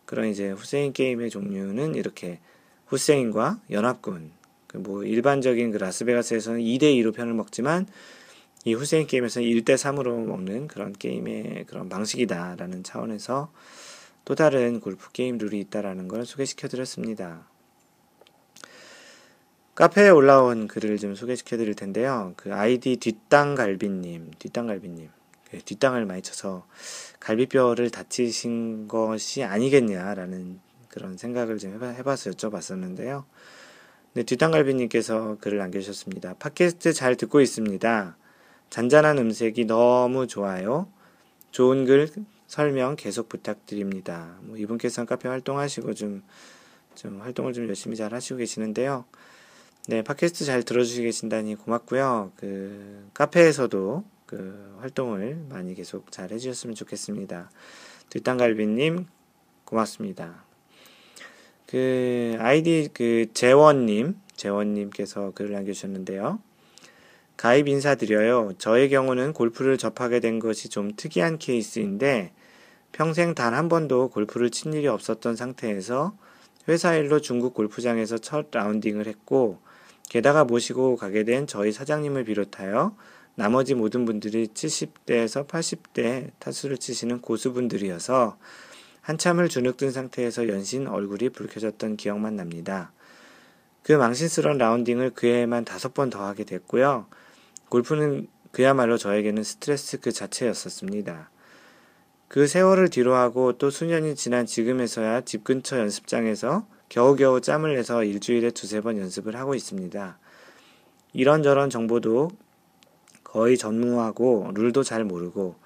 그런 0.04 0.28
이제 0.28 0.50
후세인 0.50 0.92
게임의 0.92 1.30
종류는 1.30 1.94
이렇게 1.94 2.40
후세인과 2.86 3.60
연합군 3.70 4.32
그뭐 4.66 5.04
일반적인 5.04 5.70
그 5.70 5.78
라스베가스에서는 5.78 6.60
2대 6.60 6.82
2로 6.82 7.14
편을 7.14 7.32
먹지만 7.32 7.86
이 8.64 8.74
후세인 8.74 9.06
게임에서는 9.06 9.48
1대 9.48 9.74
3으로 9.74 10.24
먹는 10.26 10.68
그런 10.68 10.92
게임의 10.92 11.64
그런 11.66 11.88
방식이다라는 11.88 12.82
차원에서 12.82 13.50
또 14.24 14.34
다른 14.34 14.80
골프 14.80 15.10
게임 15.12 15.38
룰이 15.38 15.58
있다라는 15.60 16.08
걸 16.08 16.24
소개시켜 16.24 16.68
드렸습니다. 16.68 17.48
카페에 19.74 20.10
올라온 20.10 20.68
글을 20.68 20.98
좀 20.98 21.14
소개시켜 21.14 21.56
드릴 21.56 21.74
텐데요. 21.74 22.34
그 22.36 22.54
아이디 22.54 22.96
뒷땅갈비님, 22.96 24.32
뒷땅갈비님. 24.38 25.08
그 25.50 25.58
뒷땅을 25.58 26.06
많이 26.06 26.22
쳐서 26.22 26.66
갈비뼈를 27.18 27.90
다치신 27.90 28.88
것이 28.88 29.42
아니겠냐라는 29.42 30.60
그런 30.88 31.16
생각을 31.16 31.58
좀 31.58 31.72
해봐, 31.74 31.88
해봐서 31.88 32.30
여쭤봤었는데요. 32.30 33.24
네, 34.14 34.22
뒷땅갈비님께서 34.24 35.38
글을 35.40 35.58
남겨주셨습니다. 35.58 36.34
팟캐스트 36.34 36.92
잘 36.92 37.16
듣고 37.16 37.40
있습니다. 37.40 38.16
잔잔한 38.68 39.18
음색이 39.18 39.64
너무 39.66 40.26
좋아요. 40.26 40.88
좋은 41.52 41.84
글 41.84 42.08
설명 42.50 42.96
계속 42.96 43.28
부탁드립니다. 43.28 44.36
뭐 44.40 44.56
이분께서는 44.56 45.06
카페 45.06 45.28
활동하시고 45.28 45.94
좀, 45.94 46.24
좀 46.96 47.20
활동을 47.20 47.52
좀 47.52 47.68
열심히 47.68 47.94
잘 47.94 48.12
하시고 48.12 48.38
계시는데요. 48.38 49.04
네, 49.86 50.02
팟캐스트 50.02 50.44
잘 50.46 50.64
들어주시고 50.64 51.04
계신다니 51.04 51.54
고맙고요. 51.54 52.32
그, 52.34 53.08
카페에서도 53.14 54.04
그 54.26 54.76
활동을 54.80 55.46
많이 55.48 55.76
계속 55.76 56.10
잘 56.10 56.32
해주셨으면 56.32 56.74
좋겠습니다. 56.74 57.52
뒷땅갈비님, 58.10 59.06
고맙습니다. 59.64 60.44
그, 61.68 62.34
아이디 62.40 62.88
그, 62.92 63.26
재원님, 63.32 64.16
재원님께서 64.34 65.30
글을 65.36 65.52
남겨주셨는데요. 65.52 66.40
가입 67.36 67.68
인사드려요. 67.68 68.54
저의 68.58 68.90
경우는 68.90 69.34
골프를 69.34 69.78
접하게 69.78 70.18
된 70.18 70.40
것이 70.40 70.68
좀 70.68 70.90
특이한 70.96 71.38
케이스인데, 71.38 72.32
평생 72.92 73.34
단 73.34 73.54
한 73.54 73.68
번도 73.68 74.08
골프를 74.10 74.50
친 74.50 74.72
일이 74.72 74.86
없었던 74.88 75.36
상태에서 75.36 76.16
회사 76.68 76.94
일로 76.94 77.20
중국 77.20 77.54
골프장에서 77.54 78.18
첫 78.18 78.48
라운딩을 78.52 79.06
했고, 79.06 79.58
게다가 80.08 80.44
모시고 80.44 80.96
가게 80.96 81.24
된 81.24 81.46
저희 81.46 81.72
사장님을 81.72 82.24
비롯하여 82.24 82.96
나머지 83.36 83.74
모든 83.74 84.04
분들이 84.04 84.48
70대에서 84.48 85.46
80대 85.46 86.30
타수를 86.38 86.78
치시는 86.78 87.20
고수분들이어서 87.20 88.36
한참을 89.02 89.48
주눅든 89.48 89.92
상태에서 89.92 90.48
연신 90.48 90.86
얼굴이 90.86 91.30
붉혀졌던 91.30 91.96
기억만 91.96 92.36
납니다. 92.36 92.92
그 93.82 93.92
망신스러운 93.92 94.58
라운딩을 94.58 95.12
그 95.14 95.26
해에만 95.26 95.64
다섯 95.64 95.94
번 95.94 96.10
더 96.10 96.26
하게 96.26 96.44
됐고요. 96.44 97.06
골프는 97.70 98.28
그야말로 98.52 98.98
저에게는 98.98 99.42
스트레스 99.42 100.00
그 100.00 100.12
자체였었습니다. 100.12 101.29
그 102.30 102.46
세월을 102.46 102.90
뒤로하고 102.90 103.54
또 103.54 103.70
수년이 103.70 104.14
지난 104.14 104.46
지금에서야 104.46 105.22
집 105.22 105.42
근처 105.42 105.80
연습장에서 105.80 106.64
겨우겨우 106.88 107.40
짬을 107.40 107.74
내서 107.74 108.04
일주일에 108.04 108.52
두세 108.52 108.80
번 108.82 108.98
연습을 108.98 109.34
하고 109.34 109.56
있습니다. 109.56 110.16
이런저런 111.12 111.70
정보도 111.70 112.30
거의 113.24 113.58
전무하고 113.58 114.52
룰도 114.54 114.84
잘 114.84 115.02
모르고 115.02 115.56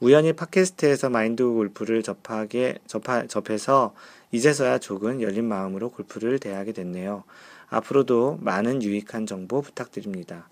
우연히 0.00 0.32
팟캐스트에서 0.32 1.08
마인드 1.08 1.44
골프를 1.44 2.02
접하게 2.02 2.78
접하, 2.88 3.28
접해서 3.28 3.94
이제서야 4.32 4.78
조금 4.78 5.22
열린 5.22 5.44
마음으로 5.44 5.90
골프를 5.90 6.40
대하게 6.40 6.72
됐네요. 6.72 7.22
앞으로도 7.68 8.38
많은 8.40 8.82
유익한 8.82 9.26
정보 9.26 9.62
부탁드립니다. 9.62 10.48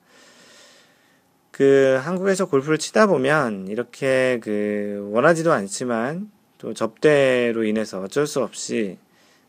그 1.56 1.98
한국에서 2.02 2.44
골프를 2.44 2.76
치다 2.76 3.06
보면 3.06 3.68
이렇게 3.68 4.38
그 4.42 5.08
원하지도 5.10 5.54
않지만 5.54 6.30
또 6.58 6.74
접대로 6.74 7.64
인해서 7.64 8.02
어쩔 8.02 8.26
수 8.26 8.42
없이 8.42 8.98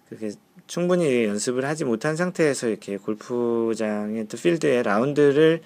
그렇게 0.07 0.31
충분히 0.67 1.25
연습을 1.25 1.65
하지 1.65 1.83
못한 1.83 2.15
상태에서 2.15 2.69
이렇게 2.69 2.95
골프장의 2.95 4.29
또 4.29 4.37
필드에 4.37 4.83
라운드를 4.83 5.59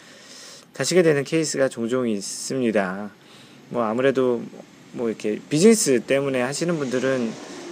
가시게 0.74 1.04
되는 1.04 1.24
케이스가 1.24 1.70
종종 1.70 2.10
있습니다. 2.10 3.12
뭐 3.70 3.84
아무래도 3.84 4.42
뭐 4.94 5.10
이렇게 5.10 5.40
비즈니스 5.48 6.00
때문에 6.00 6.42
하시는 6.42 6.76
분들은 6.76 7.32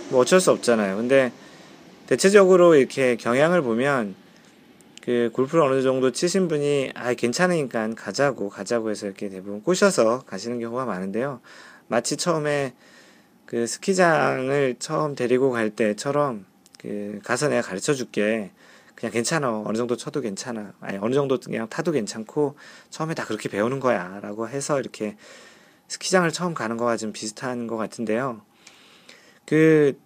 뭐 0.10 0.20
어쩔 0.20 0.40
수 0.40 0.52
없잖아요. 0.52 0.96
근데 0.96 1.32
대체적으로 2.06 2.76
이렇게 2.76 3.16
경향을 3.16 3.64
보면 3.64 4.14
그 5.10 5.32
골프를 5.34 5.63
어느 5.63 5.82
정도 5.82 6.12
치신 6.12 6.48
분이 6.48 6.91
아 6.93 7.15
괜찮으니까 7.15 7.95
가자고 7.95 8.48
가자고 8.48 8.91
해서 8.91 9.08
이렇게 9.08 9.28
대부분 9.28 9.63
꼬셔서 9.63 10.24
가시는 10.28 10.60
경우가 10.60 10.86
많은데요. 10.86 11.41
마치 11.88 12.15
처음에 12.15 12.76
그 13.48 13.65
스키장을 13.65 14.76
처음 14.78 15.15
데리고 15.15 15.50
갈 15.50 15.72
때처럼 15.72 16.45
그 16.78 17.22
가서 17.24 17.48
내가 17.48 17.63
가르쳐 17.63 17.95
줄게. 17.95 18.52
그냥 18.93 19.12
괜찮아. 19.12 19.63
어느 19.65 19.76
정도 19.78 19.98
쳐도 19.98 20.22
괜찮아. 20.22 20.74
아니, 20.80 21.00
어느 21.00 21.15
정도 21.15 21.39
그냥 21.39 21.67
타도 21.69 21.91
괜찮고, 21.91 22.56
처음에 22.91 23.15
다 23.15 23.26
그렇게 23.26 23.50
배우는 23.50 23.80
거야. 23.80 24.19
라고 24.22 24.48
해서 24.48 24.80
이렇게 24.80 25.15
스키장을 25.88 26.30
처음 26.32 26.54
가는 26.54 26.78
거와 26.78 26.98
좀 26.98 27.13
비슷한 27.13 27.65
것 27.65 27.78
같은데요. 27.78 28.41
그, 29.45 29.98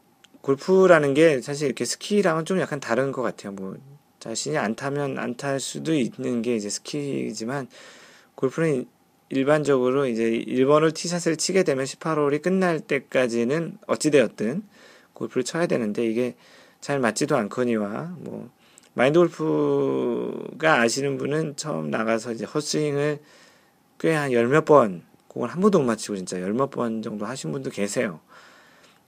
골프라는 0.41 1.13
게 1.15 1.41
사실 1.41 1.65
이렇게 1.65 1.83
스키랑은 1.85 2.45
좀 2.45 2.59
약간 2.59 2.79
다른 2.79 3.11
것 3.11 3.23
같아요. 3.23 3.51
뭐, 3.53 3.75
자신이 4.23 4.57
안 4.57 4.73
타면 4.75 5.19
안 5.19 5.35
탈 5.35 5.59
수도 5.59 5.93
있는 5.93 6.41
게 6.41 6.55
이제 6.55 6.69
스키지만, 6.69 7.67
골프는 8.35 8.85
일반적으로 9.29 10.05
이제 10.07 10.23
1번을 10.47 10.93
티샷을 10.95 11.35
치게 11.35 11.63
되면 11.63 11.83
18홀이 11.85 12.41
끝날 12.41 12.79
때까지는 12.79 13.79
어찌되었든 13.87 14.63
골프를 15.13 15.43
쳐야 15.43 15.67
되는데 15.67 16.05
이게 16.05 16.35
잘 16.79 16.99
맞지도 16.99 17.35
않거니와 17.35 18.15
뭐 18.19 18.49
마인드 18.93 19.19
골프가 19.19 20.79
아시는 20.81 21.17
분은 21.17 21.55
처음 21.57 21.89
나가서 21.89 22.31
이제 22.33 22.45
헛스윙을 22.45 23.19
꽤 23.99 24.13
한 24.15 24.31
열 24.31 24.47
몇 24.47 24.63
번, 24.65 25.03
공을 25.27 25.49
한 25.49 25.59
번도 25.61 25.79
못 25.79 25.85
맞히고 25.85 26.15
진짜 26.15 26.39
열 26.39 26.53
몇 26.53 26.69
번 26.71 27.01
정도 27.01 27.25
하신 27.25 27.51
분도 27.51 27.69
계세요. 27.71 28.21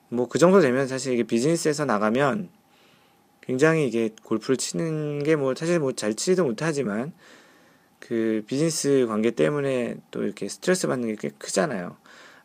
뭐 0.09 0.27
그 0.27 0.39
정도 0.39 0.59
되면 0.59 0.87
사실 0.87 1.13
이게 1.13 1.23
비즈니스에서 1.23 1.85
나가면 1.85 2.49
굉장히 3.45 3.87
이게 3.87 4.09
골프를 4.23 4.57
치는 4.57 5.23
게 5.23 5.35
뭐 5.35 5.53
사실 5.55 5.79
뭐 5.79 5.91
잘 5.93 6.13
치지도 6.15 6.43
못하지만 6.45 7.13
그 7.99 8.43
비즈니스 8.47 9.05
관계 9.07 9.31
때문에 9.31 9.97
또 10.11 10.23
이렇게 10.23 10.47
스트레스 10.47 10.87
받는 10.87 11.07
게 11.09 11.15
꽤 11.15 11.29
크잖아요. 11.37 11.97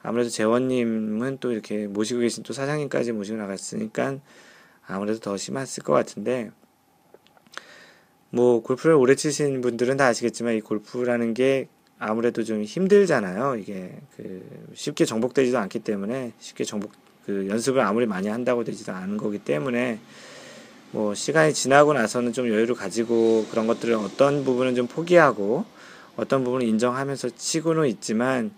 아무래도 0.02 0.30
재원님은 0.30 1.38
또 1.40 1.52
이렇게 1.52 1.86
모시고 1.86 2.20
계신 2.20 2.42
또 2.42 2.52
사장님까지 2.52 3.12
모시고 3.12 3.36
나갔으니까 3.38 4.18
아무래도 4.86 5.20
더 5.20 5.36
심했을 5.36 5.82
것 5.82 5.92
같은데 5.92 6.50
뭐 8.30 8.62
골프를 8.62 8.94
오래 8.94 9.14
치신 9.14 9.60
분들은 9.60 9.96
다 9.96 10.06
아시겠지만 10.06 10.54
이 10.54 10.60
골프라는 10.60 11.34
게 11.34 11.68
아무래도 11.98 12.44
좀 12.44 12.62
힘들잖아요. 12.62 13.56
이게 13.56 14.00
그 14.16 14.68
쉽게 14.74 15.04
정복되지도 15.04 15.58
않기 15.58 15.80
때문에 15.80 16.32
쉽게 16.38 16.64
정복 16.64 16.92
그 17.26 17.46
연습을 17.48 17.82
아무리 17.82 18.06
많이 18.06 18.28
한다고 18.28 18.64
되지도 18.64 18.92
않은 18.92 19.18
거기 19.18 19.38
때문에 19.38 19.98
뭐 20.92 21.14
시간이 21.14 21.54
지나고 21.54 21.92
나서는 21.92 22.32
좀 22.32 22.48
여유를 22.48 22.74
가지고 22.74 23.46
그런 23.50 23.66
것들을 23.66 23.94
어떤 23.94 24.44
부분은 24.44 24.74
좀 24.74 24.86
포기하고 24.86 25.64
어떤 26.16 26.44
부분을 26.44 26.66
인정하면서 26.66 27.30
치고는 27.36 27.86
있지만 27.88 28.50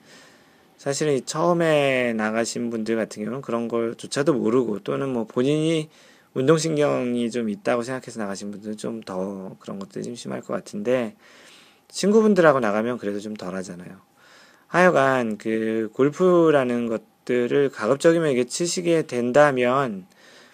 사실은 0.78 1.20
처음에 1.24 2.12
나가신 2.14 2.70
분들 2.70 2.96
같은 2.96 3.22
경우는 3.22 3.42
그런 3.42 3.68
걸조차도 3.68 4.34
모르고 4.34 4.80
또는 4.80 5.12
뭐 5.12 5.24
본인이 5.26 5.88
운동신경이 6.34 7.30
좀 7.30 7.50
있다고 7.50 7.82
생각해서 7.82 8.18
나가신 8.20 8.50
분들은 8.50 8.76
좀 8.78 9.02
더 9.02 9.54
그런 9.60 9.78
것들이 9.78 10.04
좀 10.04 10.14
심할 10.14 10.40
것 10.40 10.54
같은데, 10.54 11.14
친구분들하고 11.88 12.60
나가면 12.60 12.98
그래도 12.98 13.20
좀 13.20 13.34
덜 13.34 13.54
하잖아요. 13.56 14.00
하여간 14.66 15.36
그 15.36 15.90
골프라는 15.92 16.86
것들을 16.88 17.68
가급적이면 17.68 18.30
이게 18.30 18.44
치시게 18.44 19.06
된다면 19.06 20.06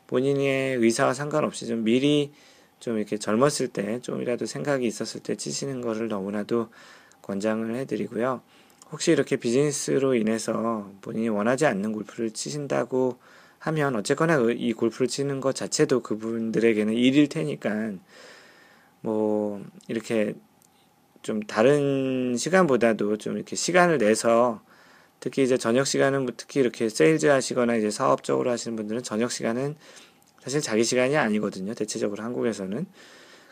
본인의 0.08 0.76
의사와 0.76 1.14
상관없이 1.14 1.66
좀 1.66 1.84
미리 1.84 2.32
좀 2.80 2.96
이렇게 2.96 3.18
젊었을 3.18 3.68
때 3.68 4.00
좀이라도 4.00 4.46
생각이 4.46 4.86
있었을 4.86 5.20
때 5.22 5.36
치시는 5.36 5.80
거를 5.80 6.08
너무나도 6.08 6.68
권장을 7.22 7.74
해드리고요. 7.74 8.40
혹시 8.90 9.12
이렇게 9.12 9.36
비즈니스로 9.36 10.14
인해서 10.14 10.90
본인이 11.02 11.28
원하지 11.28 11.66
않는 11.66 11.92
골프를 11.92 12.30
치신다고 12.30 13.18
하면 13.58 13.96
어쨌거나 13.96 14.38
그이 14.38 14.72
골프를 14.72 15.08
치는 15.08 15.40
것 15.40 15.54
자체도 15.54 16.00
그분들에게는 16.02 16.94
일일 16.94 17.28
테니까 17.28 17.92
뭐 19.00 19.62
이렇게 19.88 20.34
좀 21.22 21.42
다른 21.42 22.36
시간보다도 22.36 23.18
좀 23.18 23.36
이렇게 23.36 23.56
시간을 23.56 23.98
내서 23.98 24.62
특히 25.20 25.42
이제 25.42 25.56
저녁 25.56 25.86
시간은 25.86 26.22
뭐 26.22 26.32
특히 26.36 26.60
이렇게 26.60 26.88
세일즈 26.88 27.26
하시거나 27.26 27.76
이제 27.76 27.90
사업적으로 27.90 28.50
하시는 28.50 28.76
분들은 28.76 29.02
저녁 29.02 29.30
시간은 29.32 29.76
사실 30.42 30.60
자기 30.60 30.84
시간이 30.84 31.16
아니거든요. 31.16 31.74
대체적으로 31.74 32.22
한국에서는. 32.22 32.86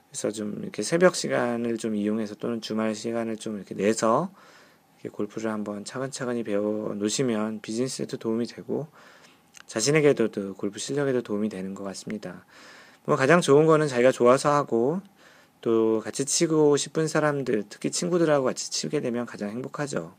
그래서 0.09 0.31
좀 0.31 0.61
이렇게 0.63 0.83
새벽 0.83 1.17
시간을 1.17 1.79
좀 1.79 1.95
이용해서 1.95 2.37
또는 2.37 2.61
주말 2.61 2.95
시간을 2.95 3.37
좀 3.37 3.57
이렇게 3.57 3.75
내서 3.75 4.31
이렇게 4.95 5.11
골프를 5.11 5.51
한번 5.51 5.85
차근차근히 5.85 6.43
배워 6.45 6.95
놓으시면 6.95 7.61
비즈니스에도 7.61 8.17
도움이 8.17 8.47
되고 8.47 8.87
자신에게도 9.67 10.31
그 10.31 10.55
골프 10.55 10.79
실력에도 10.79 11.23
도움이 11.23 11.49
되는 11.49 11.75
것 11.75 11.83
같습니다. 11.85 12.45
뭐 13.05 13.17
가장 13.17 13.41
좋은 13.41 13.67
거는 13.67 13.89
자기가 13.89 14.13
좋아서 14.13 14.53
하고 14.53 15.01
또 15.61 16.01
같이 16.05 16.25
치고 16.25 16.77
싶은 16.77 17.09
사람들, 17.09 17.65
특히 17.69 17.91
친구들하고 17.91 18.45
같이 18.45 18.71
치게 18.71 19.01
되면 19.01 19.27
가장 19.27 19.51
행복하죠. 19.51 20.15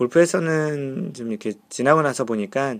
골프에서는 0.00 1.12
좀 1.12 1.28
이렇게 1.28 1.52
지나고 1.68 2.00
나서 2.00 2.24
보니까 2.24 2.76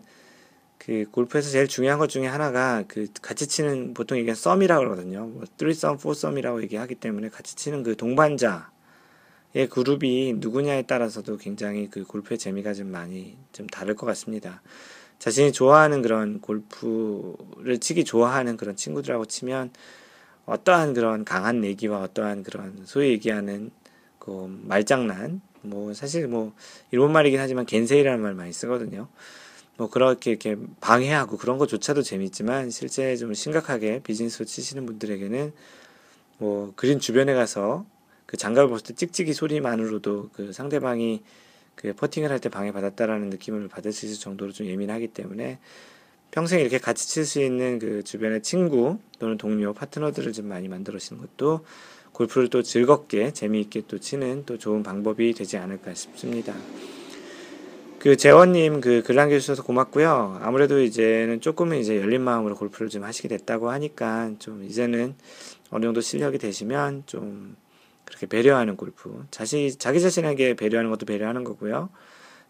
그 0.78 1.04
골프에서 1.10 1.50
제일 1.50 1.68
중요한 1.68 1.98
것 1.98 2.08
중에 2.08 2.26
하나가 2.26 2.82
그 2.88 3.08
같이 3.20 3.46
치는 3.46 3.92
보통 3.92 4.16
이게 4.16 4.32
썸이라고 4.32 4.80
그러거든요. 4.80 5.26
뭐 5.26 5.44
3썸, 5.58 5.98
4썸이라고 5.98 6.62
얘기하기 6.62 6.94
때문에 6.94 7.28
같이 7.28 7.56
치는 7.56 7.82
그 7.82 7.94
동반자의 7.94 8.64
그룹이 9.68 10.36
누구냐에 10.38 10.82
따라서도 10.82 11.36
굉장히 11.36 11.90
그 11.90 12.04
골프의 12.04 12.38
재미가 12.38 12.72
좀 12.72 12.90
많이 12.90 13.36
좀 13.52 13.66
다를 13.66 13.94
것 13.94 14.06
같습니다. 14.06 14.62
자신이 15.18 15.52
좋아하는 15.52 16.00
그런 16.00 16.40
골프를 16.40 17.76
치기 17.80 18.04
좋아하는 18.04 18.56
그런 18.56 18.76
친구들하고 18.76 19.26
치면 19.26 19.72
어떠한 20.46 20.94
그런 20.94 21.26
강한 21.26 21.60
내기와 21.60 22.00
어떠한 22.00 22.44
그런 22.44 22.80
소위 22.86 23.10
얘기하는 23.10 23.72
그 24.18 24.46
말장난 24.62 25.42
뭐 25.62 25.94
사실 25.94 26.26
뭐 26.28 26.52
일본 26.90 27.12
말이긴 27.12 27.40
하지만 27.40 27.66
겐세이라는 27.66 28.20
말 28.20 28.34
많이 28.34 28.52
쓰거든요. 28.52 29.08
뭐 29.76 29.88
그렇게 29.88 30.30
이렇게 30.30 30.56
방해하고 30.80 31.38
그런 31.38 31.58
것조차도 31.58 32.02
재밌지만 32.02 32.70
실제 32.70 33.16
좀 33.16 33.32
심각하게 33.34 34.00
비즈니스로 34.02 34.44
치시는 34.44 34.84
분들에게는 34.86 35.52
뭐 36.38 36.72
그린 36.76 37.00
주변에 37.00 37.34
가서 37.34 37.86
그 38.26 38.36
장갑을 38.36 38.68
벗을 38.70 38.84
때 38.86 38.94
찍찍이 38.94 39.32
소리만으로도 39.32 40.30
그 40.32 40.52
상대방이 40.52 41.22
그 41.74 41.94
퍼팅을 41.94 42.30
할 42.30 42.40
때 42.40 42.48
방해받았다라는 42.50 43.30
느낌을 43.30 43.68
받을 43.68 43.92
수 43.92 44.06
있을 44.06 44.20
정도로 44.20 44.52
좀 44.52 44.66
예민하기 44.66 45.08
때문에 45.08 45.58
평생 46.30 46.60
이렇게 46.60 46.78
같이 46.78 47.08
칠 47.08 47.24
수 47.24 47.40
있는 47.40 47.78
그 47.78 48.04
주변의 48.04 48.42
친구 48.42 48.98
또는 49.18 49.36
동료, 49.38 49.72
파트너들을 49.72 50.32
좀 50.32 50.46
많이 50.46 50.68
만들어시는 50.68 51.20
것도 51.20 51.64
골프를 52.20 52.48
또 52.48 52.62
즐겁게 52.62 53.32
재미있게 53.32 53.84
또 53.88 53.98
치는 53.98 54.44
또 54.44 54.58
좋은 54.58 54.82
방법이 54.82 55.32
되지 55.32 55.56
않을까 55.56 55.94
싶습니다. 55.94 56.52
그 57.98 58.14
재원님 58.14 58.82
그 58.82 59.02
글 59.02 59.14
남겨주셔서 59.14 59.62
고맙고요. 59.62 60.38
아무래도 60.42 60.82
이제는 60.82 61.40
조금은 61.40 61.78
이제 61.78 61.96
열린 61.96 62.20
마음으로 62.20 62.56
골프를 62.56 62.90
좀 62.90 63.04
하시게 63.04 63.26
됐다고 63.28 63.70
하니까 63.70 64.32
좀 64.38 64.62
이제는 64.64 65.14
어느 65.70 65.86
정도 65.86 66.02
실력이 66.02 66.36
되시면 66.36 67.04
좀 67.06 67.56
그렇게 68.04 68.26
배려하는 68.26 68.76
골프. 68.76 69.24
자신, 69.30 69.70
자기 69.78 69.98
자신에게 70.02 70.56
배려하는 70.56 70.90
것도 70.90 71.06
배려하는 71.06 71.42
거고요. 71.42 71.88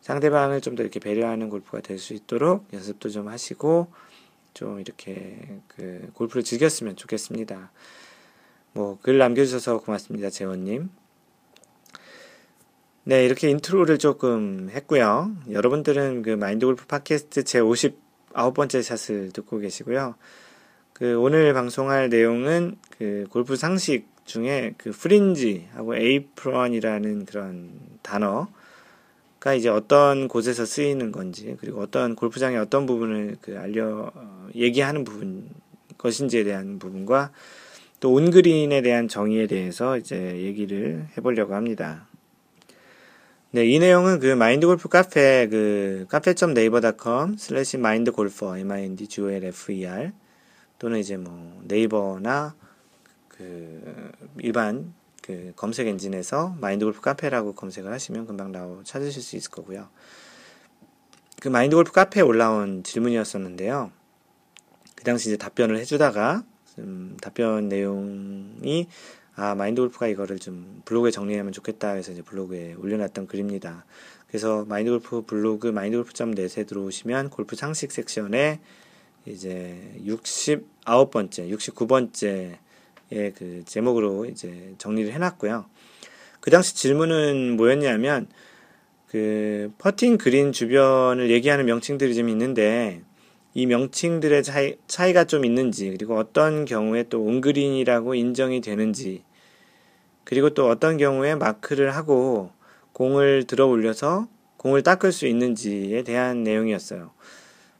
상대방을 0.01 0.63
좀 0.63 0.75
더 0.75 0.83
이렇게 0.83 0.99
배려하는 0.99 1.49
골프가 1.49 1.81
될 1.81 1.97
수 2.01 2.13
있도록 2.15 2.67
연습도 2.73 3.09
좀 3.09 3.29
하시고 3.29 3.93
좀 4.53 4.81
이렇게 4.81 5.61
그 5.69 6.11
골프를 6.15 6.43
즐겼으면 6.43 6.97
좋겠습니다. 6.97 7.71
뭐 8.73 8.99
글 9.03 9.19
남겨주셔서 9.19 9.81
고맙습니다, 9.81 10.31
재원님. 10.31 10.91
네, 13.05 13.25
이렇게 13.25 13.49
인트로를 13.51 13.99
조금 13.99 14.69
했고요. 14.71 15.35
여러분들은 15.51 16.23
그 16.23 16.31
마인드 16.31 16.67
골프 16.67 16.87
팟캐스트 16.87 17.45
제 17.45 17.61
59번째 17.61 18.83
샷을 18.83 19.33
듣고 19.33 19.59
계시고요. 19.59 20.15
그 20.93 21.19
오늘 21.19 21.55
방송할 21.55 22.11
내용은 22.11 22.77
그 22.99 23.27
골프 23.31 23.57
상식 23.57 24.07
중에 24.27 24.75
그 24.77 24.93
fringe하고 24.93 25.97
에이프런이라는 25.97 27.25
그런 27.25 27.73
단어가 28.03 29.55
이제 29.57 29.71
어떤 29.71 30.29
곳에서 30.29 30.67
쓰이는 30.67 31.11
건지 31.11 31.57
그리고 31.59 31.81
어떤 31.81 32.15
골프장의 32.15 32.59
어떤 32.59 32.87
부분을 32.87 33.39
그 33.41 33.59
알려 33.59 34.13
어, 34.15 34.49
얘기하는 34.55 35.03
부분 35.05 35.49
것인지에 35.97 36.45
대한 36.45 36.79
부분과 36.79 37.33
또 38.01 38.13
온그린에 38.15 38.81
대한 38.81 39.09
정의에 39.09 39.47
대해서 39.47 39.99
이제 39.99 40.39
얘기를 40.43 41.07
해보려고 41.17 41.55
합니다. 41.55 42.09
네, 43.53 43.67
이 43.67 43.79
내용은 43.79 44.21
그 44.21 44.27
마인드 44.35 44.67
골프 44.67 44.89
카페 44.89 45.49
그 45.49 46.07
cafe.naver.com 46.09 47.37
slash 47.37 47.77
마인드 47.79 48.11
골퍼 48.11 48.57
M-I-N-D 48.59 49.07
G-O-L-F-E-R 49.07 50.13
또는 50.79 50.99
이제 50.99 51.17
뭐 51.17 51.61
네이버나 51.65 52.55
그 53.29 54.13
일반 54.39 54.95
그 55.21 55.53
검색 55.57 55.87
엔진에서 55.89 56.57
마인드 56.61 56.85
골프 56.85 57.01
카페라고 57.03 57.55
검색을 57.55 57.93
하시면 57.93 58.27
금방 58.27 58.51
나오 58.51 58.83
찾으실 58.83 59.21
수 59.21 59.37
있을 59.37 59.51
거고요. 59.51 59.89
그 61.41 61.49
마인드 61.49 61.77
골프 61.77 61.93
카페에 61.93 62.23
올라온 62.23 62.83
질문이었었는데요. 62.83 63.91
그 64.95 65.05
당시 65.05 65.29
이제 65.29 65.37
답변을 65.37 65.77
해주다가 65.79 66.45
음, 66.81 67.16
답변 67.21 67.69
내용이 67.69 68.87
아, 69.37 69.55
마인드 69.55 69.81
골프가 69.81 70.07
이거를 70.07 70.38
좀 70.38 70.83
블로그에 70.85 71.11
정리하면 71.11 71.53
좋겠다 71.53 71.93
해서 71.93 72.12
이제 72.12 72.23
블로그에 72.23 72.75
올려놨던 72.75 73.27
글입니다. 73.27 73.85
그래서 74.29 74.64
마인드 74.69 74.90
골프 74.90 75.23
블로그 75.23 75.69
마인드 75.69 75.97
골프.net에 75.97 76.64
들어오시면 76.64 77.31
골프 77.31 77.57
상식 77.57 77.90
섹션에 77.90 78.61
이제 79.27 79.95
69번째, 80.07 81.51
69번째의 81.57 83.35
그 83.35 83.62
제목으로 83.66 84.27
이제 84.27 84.75
정리를 84.79 85.12
해놨고요. 85.12 85.66
그 86.40 86.51
당시 86.51 86.75
질문은 86.75 87.57
뭐였냐면 87.57 88.29
그 89.09 89.73
퍼팅 89.79 90.19
그린 90.19 90.53
주변을 90.53 91.31
얘기하는 91.31 91.66
명칭들이 91.66 92.14
좀 92.14 92.29
있는데 92.29 93.03
이 93.53 93.67
명칭들의 93.67 94.43
차이, 94.43 94.77
차이가 94.87 95.25
좀 95.25 95.45
있는지 95.45 95.91
그리고 95.91 96.17
어떤 96.17 96.65
경우에 96.65 97.05
또 97.09 97.23
온그린이라고 97.23 98.15
인정이 98.15 98.61
되는지 98.61 99.23
그리고 100.25 100.51
또 100.51 100.69
어떤 100.69 100.97
경우에 100.97 101.35
마크를 101.35 101.97
하고 101.97 102.51
공을 102.93 103.45
들어 103.47 103.67
올려서 103.67 104.29
공을 104.57 104.83
닦을 104.83 105.11
수 105.11 105.27
있는지에 105.27 106.05
대한 106.05 106.45
내용이었어요. 106.45 107.11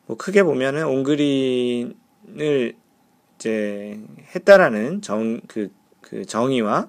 뭐 0.06 0.16
크게 0.16 0.42
보면은 0.42 0.87
온그린을 0.87 1.94
이제 3.37 4.00
했다라는 4.35 5.02
정, 5.02 5.40
그, 5.46 5.70
그 6.00 6.24
정의와 6.24 6.88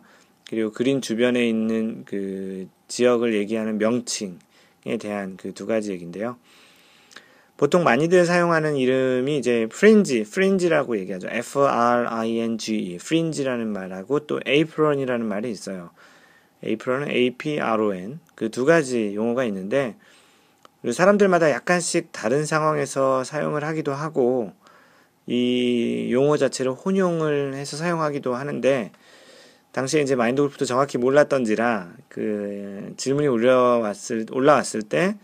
그리고 0.50 0.72
그린 0.72 1.02
주변에 1.02 1.48
있는 1.48 2.04
그 2.06 2.68
지역을 2.88 3.36
얘기하는 3.36 3.78
명칭에 3.78 4.98
대한 5.00 5.38
그 5.38 5.54
두 5.54 5.66
가지 5.66 5.92
얘기인데요. 5.92 6.38
보통 7.62 7.84
많이들 7.84 8.26
사용하는 8.26 8.76
이름이 8.76 9.38
이제 9.38 9.68
프린지, 9.72 10.24
프린지라고 10.24 10.98
얘기하죠. 10.98 11.28
F-R-I-N-G-E, 11.30 12.98
프린지라는 12.98 13.68
말하고 13.68 14.22
또 14.22 14.40
apron이라는 14.48 15.24
말이 15.24 15.52
있어요. 15.52 15.92
apron은 16.66 17.12
A-P-R-O-N. 17.12 18.20
그 18.34 18.50
두 18.50 18.66
가지 18.66 19.14
용어가 19.14 19.46
있는데, 19.46 19.96
사람들마다 20.92 21.52
약간씩 21.52 22.12
다른 22.12 22.48
상황에서 22.48 23.24
사용을 23.24 23.64
하기도 23.64 23.94
하고, 23.94 24.54
이 25.28 26.10
용어 26.12 26.38
자체를 26.38 26.72
혼용을 26.72 27.54
해서 27.54 27.78
사용하기도 27.78 28.34
하는데, 28.34 28.92
당시에 29.72 30.02
이제 30.02 30.16
마인드 30.16 30.42
골프도 30.42 30.66
정확히 30.66 30.98
몰랐던지라, 30.98 31.92
그 32.10 32.96
질문이 32.98 33.28
올려왔을, 33.28 34.26
올라왔을 34.32 34.82
때, 34.82 35.16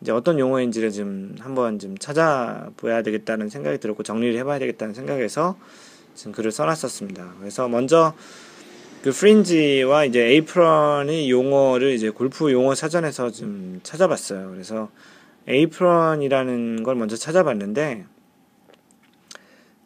이제 0.00 0.12
어떤 0.12 0.38
용어인지를 0.38 0.92
좀 0.92 1.36
한번 1.40 1.78
좀 1.78 1.96
찾아봐야 1.98 3.02
되겠다는 3.02 3.48
생각이 3.48 3.78
들었고 3.78 4.02
정리를 4.02 4.38
해봐야 4.38 4.58
되겠다는 4.58 4.94
생각에서 4.94 5.58
지금 6.14 6.32
글을 6.32 6.52
써놨었습니다. 6.52 7.34
그래서 7.38 7.68
먼저 7.68 8.14
그 9.02 9.12
프린지와 9.12 10.04
이제 10.04 10.20
에이프런의 10.20 11.30
용어를 11.30 11.92
이제 11.92 12.10
골프 12.10 12.52
용어 12.52 12.74
사전에서 12.74 13.30
좀 13.30 13.80
찾아봤어요. 13.82 14.50
그래서 14.50 14.90
에이프런이라는 15.48 16.82
걸 16.82 16.94
먼저 16.96 17.16
찾아봤는데 17.16 18.04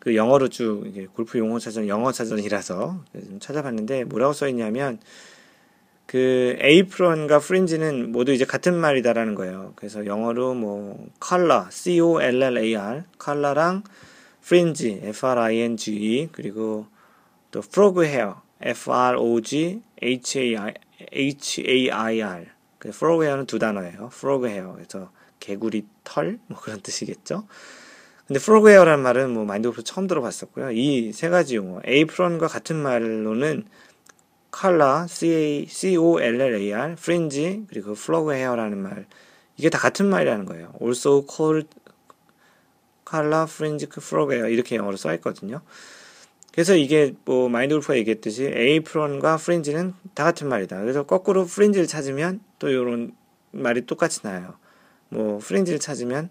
그 0.01 0.17
영어로 0.17 0.49
쭉 0.49 0.85
골프 1.15 1.39
용어 1.39 1.59
사전 1.59 1.89
영어 1.89 2.13
사전이라서 2.13 3.05
좀 3.13 3.39
찾아봤는데 3.41 4.05
뭐라고 4.05 4.33
써 4.33 4.49
있냐면 4.49 4.99
그 6.07 6.57
에이프런과 6.61 7.39
프린지는 7.39 8.13
모두 8.13 8.33
이제 8.33 8.45
같은 8.45 8.75
말이다라는 8.75 9.35
거예요. 9.35 9.73
그래서 9.77 10.07
영어로 10.07 10.55
뭐 10.55 11.07
컬러, 11.19 11.67
C 11.71 12.01
O 12.01 12.21
L 12.21 12.43
L 12.43 12.59
A 12.59 12.77
R, 12.77 13.05
컬러랑 13.19 13.83
fringe, 14.43 15.01
F 15.03 15.27
R 15.27 15.41
I 15.41 15.59
N 15.61 15.77
G 15.77 15.93
E 15.95 16.29
그리고 16.31 16.87
또 17.51 17.61
frog 17.61 18.05
hair, 18.05 18.43
F 18.61 18.93
R 18.93 19.19
O 19.19 19.41
G 19.41 19.81
H 20.03 20.39
A 20.41 20.57
I 20.57 20.75
H 21.13 21.65
A 21.67 21.91
I 21.91 22.23
R. 22.23 22.47
그 22.79 22.91
frog 22.91 23.25
hair는 23.25 23.47
두 23.47 23.59
단어예요. 23.59 24.11
frog 24.13 24.49
hair. 24.49 24.75
그래서 24.75 25.11
개구리 25.41 25.87
털 26.05 26.39
뭐 26.49 26.61
그런 26.61 26.81
뜻이겠죠. 26.83 27.47
근데 28.27 28.41
frog 28.41 28.69
hair라는 28.71 29.03
말은 29.03 29.31
뭐 29.33 29.45
마인드골프 29.45 29.83
처음 29.85 30.07
들어봤었고요. 30.07 30.71
이 30.73 31.13
세 31.13 31.29
가지 31.29 31.57
용어, 31.57 31.81
에이프런과 31.85 32.47
같은 32.49 32.77
말로는 32.77 33.65
collar, 34.55 35.07
C-O-L-L-A-R, 35.09 36.95
fringe, 36.95 37.65
그리고 37.69 37.95
frog 37.95 38.35
hair라는 38.35 38.79
말. 38.79 39.07
이게 39.57 39.69
다 39.69 39.79
같은 39.81 40.07
말이라는 40.07 40.47
거예요. 40.47 40.73
also 40.81 41.27
called 41.29 41.69
frog 43.05 44.35
hair. 44.35 44.49
이렇게 44.49 44.77
영어로 44.77 44.97
써있거든요. 44.97 45.61
그래서 46.53 46.77
이게 46.77 47.15
뭐 47.25 47.49
마인드 47.49 47.75
골프가 47.75 47.97
얘기했듯이 47.97 48.45
에이프런과 48.45 49.39
fringe는 49.39 49.93
다 50.15 50.23
같은 50.23 50.49
말이다. 50.49 50.81
그래서 50.81 51.03
거꾸로 51.03 51.47
fringe를 51.47 51.89
찾으면 51.89 52.41
또 52.61 52.69
이런 52.69 53.13
말이 53.51 53.85
똑같이 53.87 54.23
나요. 54.23 54.55
뭐 55.09 55.39
프린지를 55.39 55.81
찾으면 55.81 56.31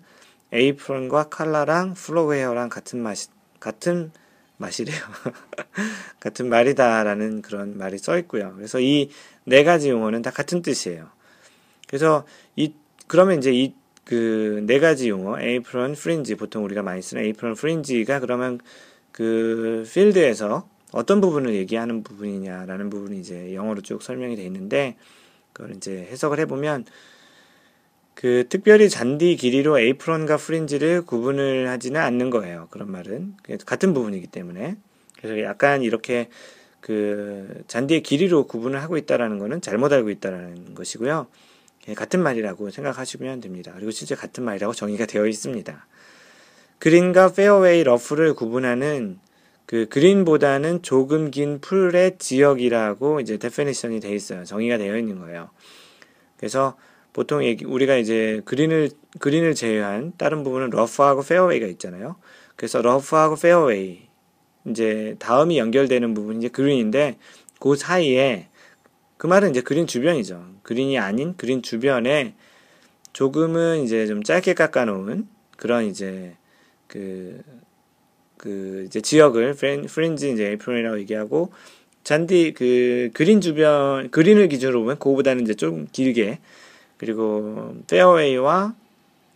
에이프론과 0.54 1.26
칼라랑 1.26 1.94
플로그 1.96 2.36
헤어랑 2.36 2.70
같은 2.70 3.04
말 3.04 3.18
같은 3.60 4.14
말이래요. 4.64 4.98
같은 6.20 6.50
말이다라는 6.50 7.42
그런 7.42 7.78
말이 7.78 7.98
써 7.98 8.18
있고요. 8.20 8.54
그래서 8.56 8.80
이 8.80 9.10
네 9.46 9.64
가지 9.66 9.90
용어는 9.90 10.22
다 10.22 10.32
같은 10.32 10.62
뜻이에요. 10.62 11.10
그래서 11.88 12.26
이 12.56 12.74
그러면 13.08 13.38
이제 13.40 13.52
이 13.54 13.74
그 14.06 14.62
네 14.66 14.80
가지 14.80 15.10
용어 15.10 15.40
에이프런, 15.40 15.96
fringe 15.96 16.36
보통 16.36 16.64
우리가 16.66 16.82
많이 16.84 17.02
쓰는 17.02 17.24
에이프런, 17.24 17.56
fringe가 17.56 18.20
그러면 18.20 18.60
그 19.14 19.88
필드에서 19.94 20.68
어떤 20.92 21.22
부분을 21.22 21.56
얘기하는 21.56 22.04
부분이냐라는 22.04 22.90
부분이 22.90 23.20
이제 23.20 23.54
영어로 23.56 23.82
쭉 23.82 24.04
설명이 24.04 24.36
돼 24.36 24.44
있는데 24.46 24.98
그걸 25.54 25.76
이제 25.76 26.08
해석을 26.12 26.40
해보면 26.42 26.86
그 28.14 28.46
특별히 28.50 28.90
잔디 28.90 29.36
길이로 29.36 29.80
에이프런과 29.80 30.38
fringe를 30.38 31.04
구분을 31.06 31.68
하지는 31.70 32.00
않는 32.02 32.30
거예요. 32.30 32.68
그런 32.72 32.92
말은 32.92 33.36
같은 33.66 33.94
부분이기 33.94 34.28
때문에 34.28 34.78
그래서 35.18 35.42
약간 35.42 35.82
이렇게 35.82 36.30
그 36.80 37.64
잔디의 37.68 38.04
길이로 38.04 38.46
구분을 38.46 38.82
하고 38.82 38.98
있다라는 38.98 39.40
거는 39.40 39.62
잘못 39.62 39.94
알고 39.94 40.10
있다라는 40.10 40.76
것이고요. 40.76 41.28
예, 41.88 41.94
같은 41.94 42.22
말이라고 42.22 42.70
생각하시면 42.70 43.42
됩니다. 43.42 43.72
그리고 43.76 43.92
실제 43.92 44.16
같은 44.16 44.44
말이라고 44.44 44.74
정의가 44.74 45.06
되어 45.06 45.28
있습니다. 45.28 45.88
그린과 46.80 47.34
페어웨이 47.34 47.84
러프를 47.84 48.34
구분하는 48.34 49.20
그 49.66 49.88
그린보다는 49.88 50.82
조금 50.82 51.32
긴 51.32 51.62
풀의 51.62 52.18
지역이라고 52.20 53.22
이제 53.22 53.38
definition이 53.38 54.02
되어 54.02 54.14
있어요. 54.14 54.44
정의가 54.44 54.78
되어 54.78 54.98
있는 54.98 55.20
거예요. 55.20 55.50
그래서 56.38 56.76
보통 57.14 57.44
얘기, 57.46 57.64
우리가 57.64 57.96
이제 57.98 58.42
그린을, 58.46 58.90
그린을 59.20 59.54
제외한 59.54 60.14
다른 60.18 60.44
부분은 60.44 60.72
러프하고 60.72 61.22
페어웨이가 61.22 61.68
있잖아요. 61.68 62.16
그래서 62.56 62.82
러프하고 62.82 63.36
페어웨이, 63.36 64.02
이제 64.68 65.16
다음이 65.20 65.58
연결되는 65.60 66.14
부분이 66.14 66.40
이제 66.40 66.48
그린인데, 66.50 67.18
그 67.60 67.76
사이에, 67.76 68.48
그 69.18 69.28
말은 69.28 69.52
이제 69.52 69.62
그린 69.62 69.88
주변이죠. 69.88 70.44
그린이 70.64 70.98
아닌 70.98 71.36
그린 71.38 71.62
주변에 71.62 72.34
조금은 73.14 73.84
이제 73.84 74.08
좀 74.08 74.24
짧게 74.24 74.56
깎아놓은 74.56 75.28
그런 75.56 75.86
이제 75.86 76.36
그, 76.88 77.42
그 78.38 78.84
이제 78.88 79.00
지역을 79.00 79.54
frin, 79.54 79.86
fringe 79.86 80.32
이제 80.32 80.48
에이프론이라고 80.48 81.00
얘기하고, 81.00 81.52
잔디 82.04 82.54
그 82.54 83.12
그린 83.14 83.40
주변 83.40 84.10
그린을 84.12 84.50
기준으로 84.50 84.82
보면 84.82 85.00
그거보다는 85.00 85.44
이제 85.44 85.54
좀 85.54 85.88
길게 85.92 86.40
그리고 87.04 87.76
페어웨이와 87.88 88.74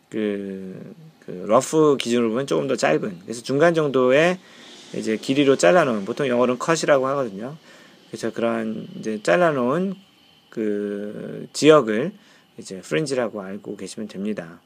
그, 0.10 0.96
그 1.26 1.46
러프 1.48 1.98
기준으로 2.00 2.30
보면 2.30 2.48
조금 2.48 2.68
더 2.68 2.78
짧은 2.78 3.20
그래서 3.24 3.44
중간 3.44 3.74
정도의 3.74 4.40
이제 4.96 5.18
길이로 5.18 5.58
잘라놓은 5.58 6.06
보통 6.06 6.30
영어로는 6.30 6.60
컷이라고 6.60 7.08
하거든요. 7.08 7.58
그래서 8.08 8.32
그런 8.32 8.88
이제 8.98 9.22
잘라놓은 9.22 9.96
그 10.50 11.48
지역을 11.52 12.14
이제 12.58 12.80
fringe라고 12.80 13.42
알고 13.42 13.76
계시면 13.76 14.08
됩니다. 14.08 14.62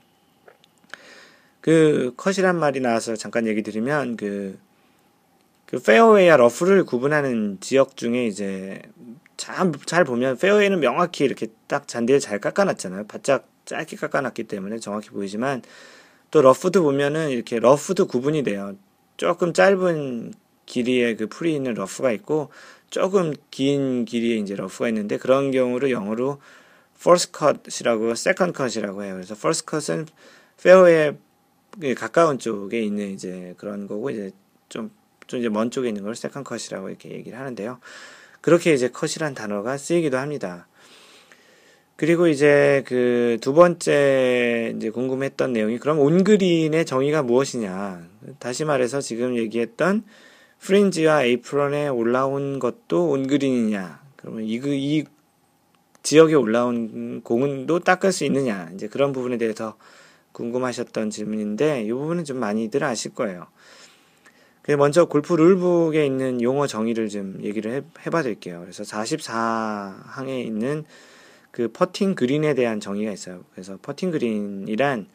그 1.60 2.14
컷이란 2.18 2.60
말이 2.60 2.82
나와서 2.82 3.16
잠깐 3.16 3.48
얘기 3.48 3.64
드리면 3.64 4.16
그, 4.16 4.60
그 5.66 5.82
페어웨이와 5.82 6.38
러프를 6.38 6.86
구분하는 6.86 7.58
지역 7.62 7.98
중에 7.98 8.28
이제 8.28 8.80
참, 9.41 9.73
잘 9.88 10.04
보면 10.04 10.38
페어웨이는 10.38 10.80
명확히 10.80 11.23
이렇게 11.23 11.47
딱 11.65 11.88
잔디를 11.88 12.19
잘 12.19 12.38
깎아놨잖아요. 12.38 13.08
바짝 13.08 13.47
짧게 13.65 13.95
깎아놨기 13.95 14.43
때문에 14.43 14.77
정확히 14.77 15.10
보이지만 15.10 15.63
또 16.30 16.43
러프도 16.43 16.84
보면은 16.84 17.32
이렇게 17.32 17.58
러프도 17.58 18.06
구분이 18.06 18.43
돼요. 18.43 18.75
조금 19.17 19.51
짧은 19.51 20.36
길이의 20.67 21.17
그 21.17 21.25
풀이 21.25 21.56
있는 21.56 21.73
러프가 21.73 22.12
있고 22.12 22.49
조금 22.91 23.34
긴 23.49 24.06
길이의 24.06 24.41
이제 24.41 24.54
러프가 24.54 24.89
있는데 24.89 25.17
그런 25.17 25.49
경우를 25.49 25.89
영어로 25.89 26.39
first 26.99 27.32
cut이라고 27.36 28.12
second 28.12 28.56
cut이라고 28.56 29.04
해요. 29.04 29.15
그래서 29.15 29.34
first 29.34 29.65
cut은 29.67 30.06
페어웨이에 30.62 31.15
가까운 31.97 32.38
쪽에 32.38 32.80
있는 32.80 33.10
이제 33.10 33.56
그런 33.58 33.88
거고 33.88 34.12
이제 34.12 34.30
좀, 34.69 34.91
좀 35.25 35.39
이제 35.39 35.49
먼 35.49 35.71
쪽에 35.71 35.88
있는 35.88 36.04
걸 36.04 36.12
second 36.12 36.47
cut이라고 36.47 36.89
이렇게 36.89 37.10
얘기를 37.10 37.39
하는데요. 37.39 37.80
그렇게 38.41 38.73
이제 38.73 38.89
컷이란 38.89 39.34
단어가 39.36 39.77
쓰이기도 39.77 40.17
합니다. 40.17 40.67
그리고 41.95 42.27
이제 42.27 42.84
그 42.88 43.21
두 43.41 43.54
번째 43.54 44.73
이제 44.77 44.89
궁금했던 44.91 45.51
내용이 45.51 45.80
그럼 45.80 45.99
온그린의 45.99 46.86
정의가 46.86 47.23
무엇이냐. 47.23 48.08
다시 48.39 48.65
말해서 48.65 49.01
지금 49.01 49.36
얘기했던 49.36 50.04
프린지와 50.60 51.23
에이프런에 51.23 51.88
올라온 51.88 52.60
것도 52.60 53.10
온그린이냐. 53.10 53.99
그러면 54.15 54.43
이, 54.43 54.60
그, 54.60 54.69
이 54.73 55.06
지역에 56.04 56.36
올라온 56.36 57.21
공은도 57.23 57.80
닦을 57.80 58.12
수 58.12 58.23
있느냐. 58.25 58.69
이제 58.75 58.88
그런 58.88 59.12
부분에 59.12 59.38
대해서 59.38 59.75
궁금하셨던 60.34 61.10
질문인데 61.10 61.84
이 61.84 61.91
부분은 61.91 62.23
좀 62.23 62.38
많이들 62.38 62.84
아실 62.84 63.13
거예요. 63.15 63.47
먼저 64.78 65.06
골프 65.06 65.34
룰북에 65.34 66.06
있는 66.06 66.41
용어 66.41 66.67
정의를 66.67 67.10
좀 67.10 67.39
얘기를 67.41 67.71
해, 67.74 67.82
해봐 68.06 68.21
드릴게요. 68.21 68.60
그래서 68.62 68.84
44항에 68.84 70.45
있는 70.45 70.86
그 71.50 71.67
퍼팅 71.67 72.15
그린에 72.15 72.54
대한 72.54 72.80
정의가 72.80 73.12
있어요. 73.12 73.43
그래서 73.52 73.78
퍼팅 73.82 74.12
그린이란 74.12 75.08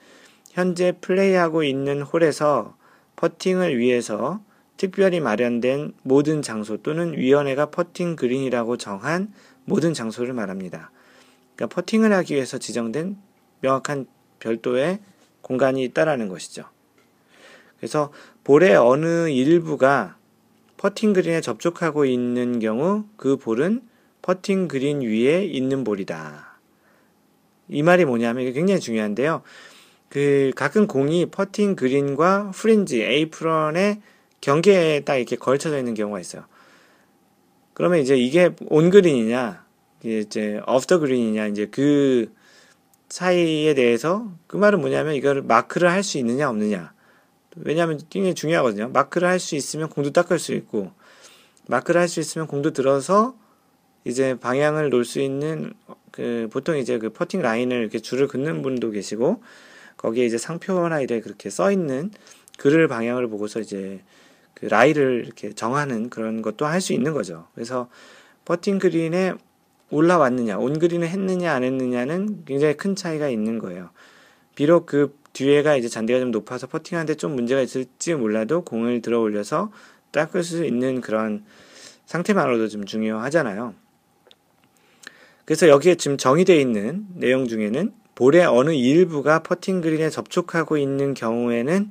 현재 0.51 0.93
플레이하고 1.01 1.63
있는 1.63 2.03
홀에서 2.03 2.77
퍼팅을 3.17 3.79
위해서 3.79 4.41
특별히 4.77 5.21
마련된 5.21 5.95
모든 6.03 6.43
장소 6.43 6.77
또는 6.79 7.17
위원회가 7.17 7.67
퍼팅 7.71 8.17
그린이라고 8.17 8.77
정한 8.77 9.33
모든 9.65 9.95
장소를 9.95 10.35
말합니다. 10.35 10.91
그러니까 11.55 11.75
퍼팅을 11.75 12.13
하기 12.13 12.35
위해서 12.35 12.59
지정된 12.59 13.17
명확한 13.61 14.07
별도의 14.39 15.01
공간이 15.41 15.83
있다라는 15.85 16.29
것이죠. 16.29 16.65
그래서 17.79 18.13
볼의 18.47 18.77
어느 18.77 19.29
일부가 19.29 20.17
퍼팅 20.77 21.15
그린에 21.15 21.41
접촉하고 21.41 22.05
있는 22.05 22.61
경우 22.61 23.07
그 23.17 23.37
볼은 23.37 23.83
퍼팅 24.23 24.69
그린 24.69 25.01
위에 25.01 25.45
있는 25.45 25.83
볼이다. 25.83 26.61
이 27.69 27.83
말이 27.83 28.05
뭐냐면 28.05 28.45
이게 28.45 28.53
굉장히 28.53 28.79
중요한데요. 28.79 29.43
그 30.09 30.53
가끔 30.55 30.87
공이 30.87 31.27
퍼팅 31.27 31.75
그린과 31.75 32.53
fringe 32.55 33.03
에이프런의 33.03 34.01
경계에 34.41 35.01
딱 35.01 35.17
이렇게 35.17 35.35
걸쳐져 35.35 35.77
있는 35.79 35.95
경우가 35.95 36.21
있어요. 36.21 36.45
그러면 37.75 37.99
이제 37.99 38.17
이게 38.17 38.51
on 38.69 38.91
green이냐, 38.91 39.67
이제 40.05 40.61
off 40.69 40.87
the 40.87 41.01
green이냐, 41.01 41.49
이제 41.49 41.67
그 41.67 42.33
차이에 43.09 43.75
대해서 43.75 44.33
그 44.47 44.57
말은 44.57 44.81
뭐냐면 44.81 45.15
이거를 45.15 45.43
마크를 45.43 45.91
할 45.91 46.05
수 46.05 46.19
있느냐 46.19 46.49
없느냐. 46.49 46.95
왜냐하면 47.57 48.01
굉장히 48.11 48.35
중요하거든요. 48.35 48.89
마크를 48.89 49.29
할 49.29 49.39
수 49.39 49.57
있으면 49.57 49.89
공도 49.89 50.11
닦을 50.13 50.39
수 50.39 50.53
있고 50.55 50.93
마크를 51.69 52.01
할 52.01 52.09
수 52.09 52.21
있으면 52.21 52.47
공도 52.47 52.73
들어서 52.73 53.37
이제 54.05 54.39
방향을 54.39 54.91
놓을 54.91 55.05
수 55.05 55.21
있는 55.21 55.73
그 56.13 56.49
보통 56.53 56.77
이제 56.77 56.99
그 56.99 57.11
퍼팅 57.11 57.43
라인을 57.43 57.81
이렇게 57.81 57.99
줄을 57.99 58.29
긋는 58.29 58.63
분도 58.63 58.91
계시고 58.91 59.43
거기에 59.97 60.25
이제 60.27 60.39
상표나 60.39 61.01
이래 61.01 61.21
그렇게 61.21 61.51
써 61.51 61.73
있는 61.73 62.11
글을 62.59 62.89
방향을 62.89 63.29
보고서 63.29 63.61
이제 63.61 64.03
그 64.55 64.67
라이를 64.67 65.25
이렇게 65.25 65.53
정하는 65.53 66.09
그런 66.09 66.41
것도 66.41 66.67
할 66.67 66.81
수 66.81 66.93
있는 66.93 67.13
거죠. 67.13 67.49
그래서 67.55 67.89
퍼팅 68.45 68.79
그린에 68.79 69.35
올라왔느냐, 69.91 70.59
온 70.59 70.79
그린을 70.79 71.09
했느냐 71.09 71.53
안 71.53 71.63
했느냐는 71.63 72.45
굉장히 72.45 72.77
큰 72.77 72.97
차이가 72.97 73.29
있는 73.29 73.59
거예요. 73.59 73.91
비록 74.55 74.87
그 74.87 75.17
뒤에가 75.37 75.77
이제 75.77 75.89
잔디가 75.89 76.19
좀 76.19 76.31
높아서 76.31 76.67
퍼팅하는데 76.67 77.17
좀 77.17 77.35
문제가 77.35 77.61
있을지 77.61 78.15
몰라도 78.15 78.63
공을 78.63 79.03
들어 79.03 79.21
올려서 79.21 79.71
닦을 80.11 80.43
수 80.43 80.65
있는 80.65 81.03
그런 81.03 81.45
상태만으로도 82.07 82.69
좀 82.69 82.87
중요하잖아요. 82.87 83.75
그래서 85.45 85.69
여기에 85.69 85.97
지금 85.97 86.17
정의되어 86.17 86.57
있는 86.57 87.07
내용 87.15 87.47
중에는 87.47 87.93
볼의 88.15 88.47
어느 88.47 88.71
일부가 88.71 89.43
퍼팅 89.43 89.83
그린에 89.83 90.09
접촉하고 90.09 90.79
있는 90.79 91.13
경우에는 91.13 91.91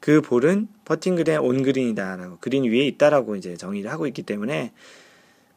그 0.00 0.20
볼은 0.20 0.66
퍼팅 0.84 1.14
그린의 1.14 1.38
on 1.38 1.62
green이다라고 1.62 2.38
그린 2.40 2.64
위에 2.64 2.86
있다라고 2.88 3.36
이제 3.36 3.56
정의를 3.56 3.90
하고 3.92 4.08
있기 4.08 4.24
때문에 4.24 4.72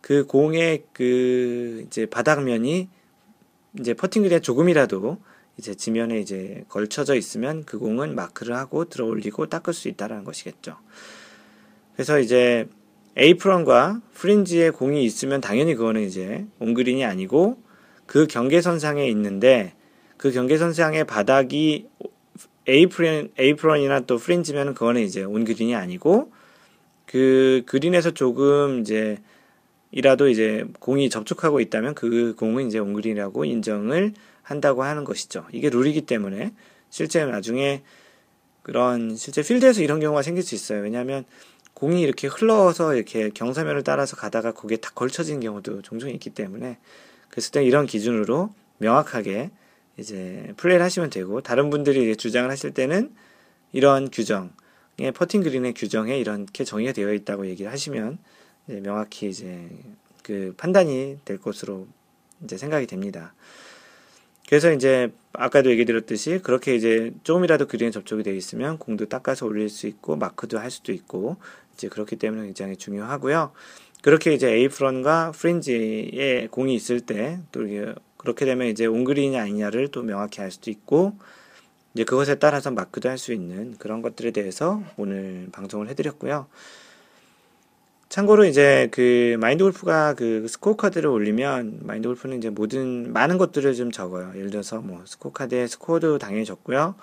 그 0.01 0.25
공의 0.27 0.83
그 0.93 1.83
이제 1.87 2.05
바닥면이 2.05 2.89
이제 3.79 3.93
퍼팅 3.95 4.21
그린에 4.21 4.39
조금이라도 4.39 5.17
이제 5.57 5.73
지면에 5.73 6.19
이제 6.19 6.63
걸쳐져 6.69 7.15
있으면 7.15 7.63
그 7.65 7.79
공은 7.79 8.15
마크를 8.15 8.55
하고 8.55 8.85
들어 8.85 9.05
올리고 9.05 9.47
닦을 9.47 9.73
수 9.73 9.87
있다라는 9.87 10.23
것이겠죠. 10.23 10.77
그래서 11.93 12.19
이제 12.19 12.67
에이프런과 13.15 14.01
프린지에 14.13 14.69
공이 14.69 15.03
있으면 15.03 15.41
당연히 15.41 15.73
그거는 15.73 16.03
이제 16.03 16.45
온그린이 16.59 17.03
아니고 17.03 17.57
그 18.05 18.27
경계선상에 18.27 19.07
있는데 19.09 19.73
그 20.17 20.31
경계선상의 20.31 21.05
바닥이 21.05 21.87
에이프런, 22.67 23.29
에이프런이나 23.37 24.01
또 24.01 24.17
프린지면 24.17 24.75
그거는 24.75 25.01
이제 25.01 25.23
온그린이 25.23 25.73
아니고 25.73 26.31
그 27.07 27.63
그린에서 27.65 28.11
조금 28.11 28.81
이제 28.81 29.17
이라도 29.91 30.27
이제 30.27 30.65
공이 30.79 31.09
접촉하고 31.09 31.59
있다면 31.61 31.95
그 31.95 32.35
공은 32.37 32.67
이제 32.67 32.77
온그린이라고 32.77 33.45
인정을 33.45 34.13
한다고 34.47 34.83
하는 34.83 35.03
것이죠. 35.03 35.45
이게 35.51 35.69
룰이기 35.69 36.01
때문에 36.01 36.53
실제 36.89 37.25
나중에 37.25 37.83
그런 38.63 39.17
실제 39.17 39.43
필드에서 39.43 39.81
이런 39.81 39.99
경우가 39.99 40.21
생길 40.21 40.41
수 40.41 40.55
있어요. 40.55 40.81
왜냐하면 40.81 41.25
공이 41.73 42.01
이렇게 42.01 42.27
흘러서 42.27 42.95
이렇게 42.95 43.29
경사면을 43.29 43.83
따라서 43.83 44.15
가다가 44.15 44.53
거기에 44.53 44.77
딱 44.77 44.95
걸쳐진 44.95 45.41
경우도 45.41 45.81
종종 45.81 46.09
있기 46.11 46.29
때문에 46.29 46.77
그랬을 47.29 47.51
때 47.51 47.63
이런 47.65 47.85
기준으로 47.85 48.53
명확하게 48.77 49.51
이제 49.97 50.53
플레이를 50.55 50.83
하시면 50.85 51.09
되고 51.09 51.41
다른 51.41 51.69
분들이 51.69 52.15
주장을 52.15 52.49
하실 52.49 52.73
때는 52.73 53.13
이런 53.73 54.09
규정에 54.09 55.11
퍼팅 55.13 55.43
그린의 55.43 55.73
규정에 55.73 56.17
이렇게 56.17 56.63
정의가 56.63 56.93
되어 56.93 57.13
있다고 57.13 57.47
얘기를 57.47 57.69
하시면 57.69 58.17
이제 58.67 58.79
명확히 58.79 59.27
이제 59.27 59.67
그 60.23 60.53
판단이 60.55 61.19
될 61.25 61.37
것으로 61.37 61.87
이제 62.45 62.57
생각이 62.57 62.87
됩니다. 62.87 63.33
그래서 64.47 64.71
이제 64.71 65.11
아까도 65.33 65.69
얘기 65.69 65.85
드렸듯이 65.85 66.39
그렇게 66.41 66.75
이제 66.75 67.13
조금이라도 67.23 67.67
그린에 67.67 67.91
접촉이 67.91 68.23
되어 68.23 68.33
있으면 68.33 68.77
공도 68.77 69.07
닦아서 69.07 69.45
올릴 69.45 69.69
수 69.69 69.87
있고 69.87 70.15
마크도 70.15 70.57
할 70.57 70.71
수도 70.71 70.93
있고 70.93 71.37
이제 71.73 71.89
그렇기 71.89 72.15
때문에 72.15 72.43
굉장히 72.45 72.77
중요하고요. 72.77 73.51
그렇게 74.01 74.33
이제 74.33 74.49
에이프런과 74.51 75.31
fringe에 75.33 76.47
공이 76.51 76.73
있을 76.75 77.01
때 77.01 77.39
또 77.51 77.61
그렇게 78.17 78.45
되면 78.45 78.67
이제 78.67 78.85
on 78.85 78.98
green이 78.98 79.37
아니냐를 79.37 79.89
또 79.89 80.01
명확히 80.01 80.41
알 80.41 80.49
수도 80.51 80.71
있고 80.71 81.13
이제 81.93 82.03
그것에 82.03 82.35
따라서 82.35 82.71
마크도 82.71 83.09
할 83.09 83.17
수 83.17 83.33
있는 83.33 83.75
그런 83.79 84.01
것들에 84.01 84.31
대해서 84.31 84.81
오늘 84.97 85.49
방송을 85.51 85.89
해드렸고요. 85.89 86.47
참고로 88.09 88.45
이제 88.45 88.87
그 88.91 89.35
마인드 89.39 89.63
골프가 89.63 90.13
그 90.13 90.47
스코어 90.47 90.77
카드를 90.77 91.09
올리면 91.09 91.79
마인드 91.83 92.07
골프는 92.07 92.37
이제 92.37 92.49
모든 92.49 93.11
많은 93.11 93.37
것들을 93.37 93.73
좀 93.75 93.91
적어요. 93.91 94.31
예를 94.35 94.49
들어서 94.49 94.79
뭐 94.79 95.03
스코어 95.05 95.33
카드에 95.33 95.67
스코어도 95.67 96.17
당연히 96.17 96.45
적고요. 96.45 96.95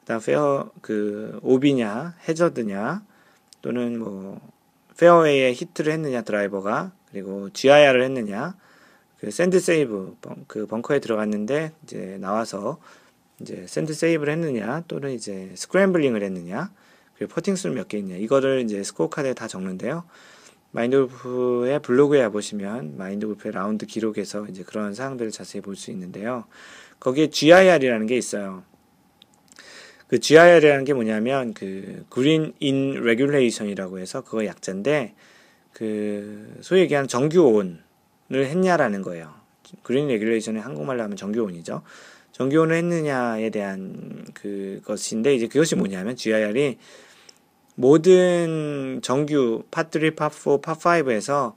그다음 0.00 0.20
페어 0.20 0.70
그 0.80 1.38
오비냐 1.42 2.16
해저드냐 2.28 3.02
또는 3.62 3.98
뭐 3.98 4.40
페어웨이에 4.98 5.52
히트를 5.52 5.92
했느냐 5.92 6.22
드라이버가 6.22 6.92
그리고 7.10 7.48
GIR을 7.50 8.02
했느냐 8.02 8.54
그 9.20 9.30
sand 9.30 9.60
save 9.60 10.16
그 10.48 10.66
벙커에 10.66 10.98
들어갔는데 10.98 11.72
이제 11.84 12.18
나와서 12.20 12.80
이제 13.40 13.66
sand 13.68 13.94
save를 13.94 14.32
했느냐 14.32 14.82
또는 14.88 15.12
이제 15.12 15.52
scrambling을 15.54 16.22
했느냐 16.24 16.70
그리고 17.16 17.32
퍼팅 17.34 17.54
수는 17.54 17.76
몇 17.76 17.86
개였냐 17.88 18.16
이거를 18.16 18.62
이제 18.62 18.82
스코어 18.82 19.10
카드에 19.10 19.34
다 19.34 19.46
적는데요. 19.46 20.04
마인드 20.72 20.96
골프의 20.96 21.80
블로그에 21.82 22.28
보시면 22.28 22.96
마인드 22.96 23.26
골프의 23.26 23.52
라운드 23.52 23.86
기록에서 23.86 24.46
이제 24.46 24.62
그런 24.62 24.94
사항들을 24.94 25.30
자세히 25.32 25.62
볼 25.62 25.74
수 25.74 25.90
있는데요. 25.90 26.44
거기에 27.00 27.28
GIR이라는 27.28 28.06
게 28.06 28.16
있어요. 28.16 28.62
그 30.06 30.18
GIR이라는 30.18 30.84
게 30.84 30.92
뭐냐면 30.92 31.54
그 31.54 32.04
green 32.08 32.52
in 32.60 32.94
regulation이라고 32.94 33.98
해서 33.98 34.22
그거 34.22 34.44
약자인데 34.44 35.14
그 35.72 36.58
소위 36.60 36.82
얘기하는 36.82 37.08
정규온을 37.08 37.78
했냐라는 38.32 39.02
거예요. 39.02 39.32
green 39.82 40.08
regulation의 40.08 40.62
한국말로 40.62 41.02
하면 41.04 41.16
정규온이죠. 41.16 41.82
정규온을 42.32 42.76
했느냐에 42.76 43.50
대한 43.50 44.24
그것인데 44.34 45.34
이제 45.34 45.46
그것이 45.46 45.76
뭐냐면 45.76 46.16
GIR이 46.16 46.78
모든 47.80 49.00
정규 49.02 49.62
파3, 49.70 50.14
파4, 50.14 50.60
파5에서 50.60 51.54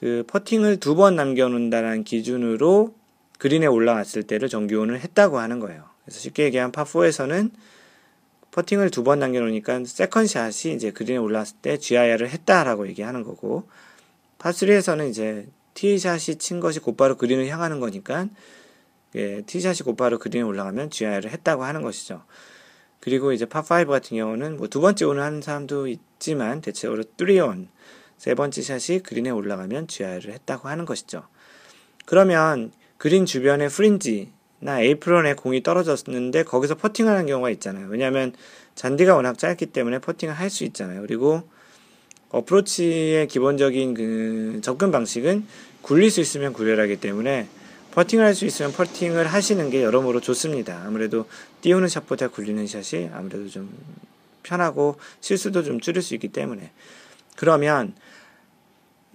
그 0.00 0.24
퍼팅을 0.26 0.78
두 0.80 0.96
번 0.96 1.14
남겨놓는다는 1.14 2.02
기준으로 2.02 2.92
그린에 3.38 3.66
올라왔을 3.66 4.24
때를 4.24 4.48
정규혼을 4.48 4.98
했다고 5.00 5.38
하는 5.38 5.60
거예요. 5.60 5.84
그래서 6.04 6.18
쉽게 6.18 6.42
얘기하면 6.44 6.72
파4에서는 6.72 7.52
퍼팅을 8.50 8.90
두 8.90 9.04
번 9.04 9.20
남겨놓으니까 9.20 9.84
세컨샷이 9.84 10.74
이제 10.74 10.90
그린에 10.90 11.18
올라왔을 11.18 11.56
때 11.62 11.78
GIR을 11.78 12.30
했다라고 12.30 12.88
얘기하는 12.88 13.22
거고 13.22 13.68
파3에서는 14.40 15.08
이제 15.08 15.46
티샷이 15.74 16.36
친 16.38 16.58
것이 16.58 16.80
곧바로 16.80 17.16
그린을 17.16 17.46
향하는 17.46 17.78
거니까 17.78 18.26
예, 19.14 19.42
티샷이 19.42 19.78
곧바로 19.84 20.18
그린에 20.18 20.42
올라가면 20.42 20.90
GIR을 20.90 21.30
했다고 21.30 21.62
하는 21.62 21.82
것이죠. 21.82 22.24
그리고 23.04 23.32
이제 23.32 23.44
파5 23.44 23.86
같은 23.86 24.16
경우는 24.16 24.56
뭐 24.56 24.66
두 24.66 24.80
번째 24.80 25.04
온을 25.04 25.22
하는 25.22 25.42
사람도 25.42 25.88
있지만 25.88 26.62
대체적으로 26.62 27.04
3온 27.18 27.68
세 28.16 28.34
번째 28.34 28.62
샷이 28.62 29.00
그린에 29.00 29.28
올라가면 29.28 29.88
GI를 29.88 30.32
했다고 30.32 30.70
하는 30.70 30.86
것이죠. 30.86 31.24
그러면 32.06 32.72
그린 32.96 33.26
주변에 33.26 33.68
프린지나 33.68 34.80
에이프런에 34.80 35.34
공이 35.34 35.62
떨어졌는데 35.62 36.44
거기서 36.44 36.76
퍼팅하는 36.76 37.26
경우가 37.26 37.50
있잖아요. 37.50 37.88
왜냐하면 37.90 38.32
잔디가 38.74 39.14
워낙 39.14 39.36
짧기 39.36 39.66
때문에 39.66 39.98
퍼팅을 39.98 40.32
할 40.32 40.48
수 40.48 40.64
있잖아요. 40.64 41.02
그리고 41.02 41.42
어프로치의 42.30 43.28
기본적인 43.28 43.94
그 43.94 44.60
접근 44.62 44.90
방식은 44.90 45.46
굴릴 45.82 46.10
수 46.10 46.20
있으면 46.22 46.54
굴려라기 46.54 46.96
때문에 46.96 47.48
퍼팅을 47.94 48.24
할 48.24 48.34
수 48.34 48.44
있으면 48.44 48.72
퍼팅을 48.72 49.26
하시는 49.26 49.70
게 49.70 49.82
여러모로 49.82 50.20
좋습니다. 50.20 50.82
아무래도 50.84 51.26
띄우는 51.60 51.88
샷보다 51.88 52.28
굴리는 52.28 52.66
샷이 52.66 53.10
아무래도 53.12 53.48
좀 53.48 53.70
편하고 54.42 54.96
실수도 55.20 55.62
좀 55.62 55.80
줄일 55.80 56.02
수 56.02 56.14
있기 56.14 56.28
때문에 56.28 56.72
그러면 57.36 57.94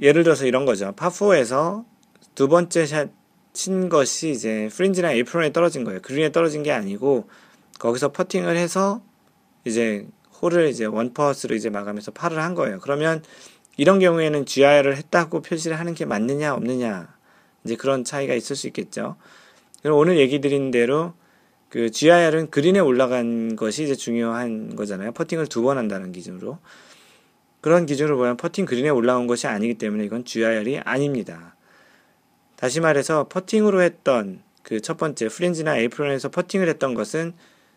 예를 0.01 0.23
들어서 0.23 0.45
이런 0.45 0.65
거죠. 0.65 0.93
파4에서 0.95 1.86
두 2.36 2.47
번째 2.47 2.86
샷 2.86 3.19
친 3.53 3.89
것이 3.89 4.30
이제 4.30 4.69
프린지나 4.71 5.11
에이프론에 5.11 5.51
떨어진 5.51 5.84
거예요. 5.84 6.01
그린에 6.01 6.32
떨어진 6.32 6.63
게 6.63 6.71
아니고 6.71 7.27
거기서 7.80 8.11
퍼팅을 8.11 8.55
해서 8.55 9.01
이제 9.65 10.07
홀을 10.41 10.69
이제 10.69 10.86
원퍼스로 10.86 11.55
이제 11.55 11.69
마감해서 11.69 12.11
파를 12.11 12.41
한 12.41 12.55
거예요. 12.55 12.80
그러면 12.80 13.23
이런 13.75 13.99
경우에는 13.99 14.45
GI를 14.45 14.95
했다고 14.95 15.41
표시를 15.41 15.80
하는 15.80 15.93
게 15.93 16.05
맞느냐 16.05 16.53
없느냐 16.53 17.18
이제 17.70 17.76
그런 17.76 18.03
차이가 18.03 18.34
있을 18.34 18.55
수 18.55 18.65
있겠죠. 18.67 19.15
그럼 19.84 19.97
오늘 19.97 20.17
얘기 20.17 20.41
드린 20.41 20.72
대로 20.72 21.13
그 21.70 21.91
GIR은 21.91 22.49
그린에 22.49 22.80
올라간 22.80 23.55
것이 23.55 23.84
이제 23.84 23.93
중요한 23.95 24.76
거잖아요. 24.76 25.11
퍼팅을 25.11 25.45
두 25.47 25.61
번 25.61 25.78
한다는 25.78 26.11
기준으로. 26.11 26.57
그런 27.61 27.86
기준으로 27.86 28.17
보면 28.17 28.38
퍼팅 28.38 28.65
그린에 28.65 28.89
올라온 28.89 29.28
것이 29.28 29.45
아니기 29.45 29.76
때문에 29.76 30.03
이건 30.05 30.26
GIR이 30.26 30.80
아닙니다. 30.80 31.55
다시 32.55 32.80
말해서 32.80 33.28
퍼팅으로 33.30 33.82
했던 33.84 34.41
그 34.63 34.80
첫 34.82 34.97
번째 34.97 35.28
fringe나 35.30 35.77
에이프론에서 35.78 36.30
퍼팅을 36.30 36.67
했던 36.70 36.93
것은 36.95 37.34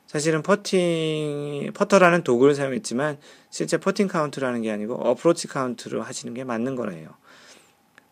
사실은 0.07 0.43
퍼팅 0.43 1.73
퍼터라는 1.75 2.23
도구를 2.25 2.55
사용했지만 2.55 3.19
실제 3.51 3.77
퍼팅 3.79 4.09
카운트라는 4.09 4.63
게 4.63 4.71
아니고 4.71 4.95
어프로치 4.95 5.49
카운트로 5.49 6.03
하시는 6.03 6.33
게 6.35 6.45
맞는 6.45 6.77
거예요. 6.77 7.11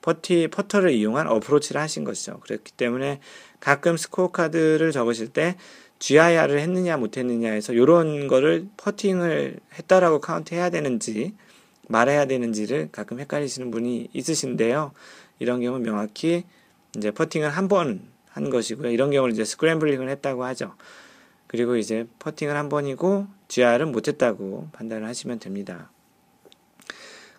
퍼티 0.02 0.48
퍼터를 0.48 0.92
이용한 0.92 1.26
어프로치를 1.28 1.80
하신 1.80 2.04
것이죠. 2.04 2.40
그렇기 2.40 2.72
때문에 2.72 3.20
가끔 3.60 3.96
스코어 3.96 4.30
카드를 4.30 4.92
적으실 4.92 5.28
때 5.28 5.56
GIR을 5.98 6.58
했느냐 6.60 6.96
못했느냐에서 6.96 7.72
이런 7.74 8.26
거를 8.26 8.66
퍼팅을 8.76 9.58
했다라고 9.78 10.20
카운트해야 10.20 10.70
되는지 10.70 11.34
말해야 11.88 12.26
되는지를 12.26 12.88
가끔 12.92 13.20
헷갈리시는 13.20 13.70
분이 13.70 14.08
있으신데요. 14.12 14.92
이런 15.38 15.60
경우는 15.60 15.84
명확히 15.84 16.44
이제 16.96 17.10
퍼팅을 17.10 17.50
한 17.50 17.68
번 17.68 18.10
한 18.30 18.50
것이고요. 18.50 18.90
이런 18.90 19.10
경우는 19.10 19.34
이제 19.34 19.44
scrambling을 19.44 20.08
했다고 20.08 20.44
하죠. 20.44 20.74
그리고 21.46 21.76
이제 21.76 22.06
퍼팅을 22.20 22.56
한 22.56 22.68
번이고 22.68 23.26
GIR은 23.48 23.92
못했다고 23.92 24.68
판단을 24.72 25.06
하시면 25.06 25.40
됩니다. 25.40 25.90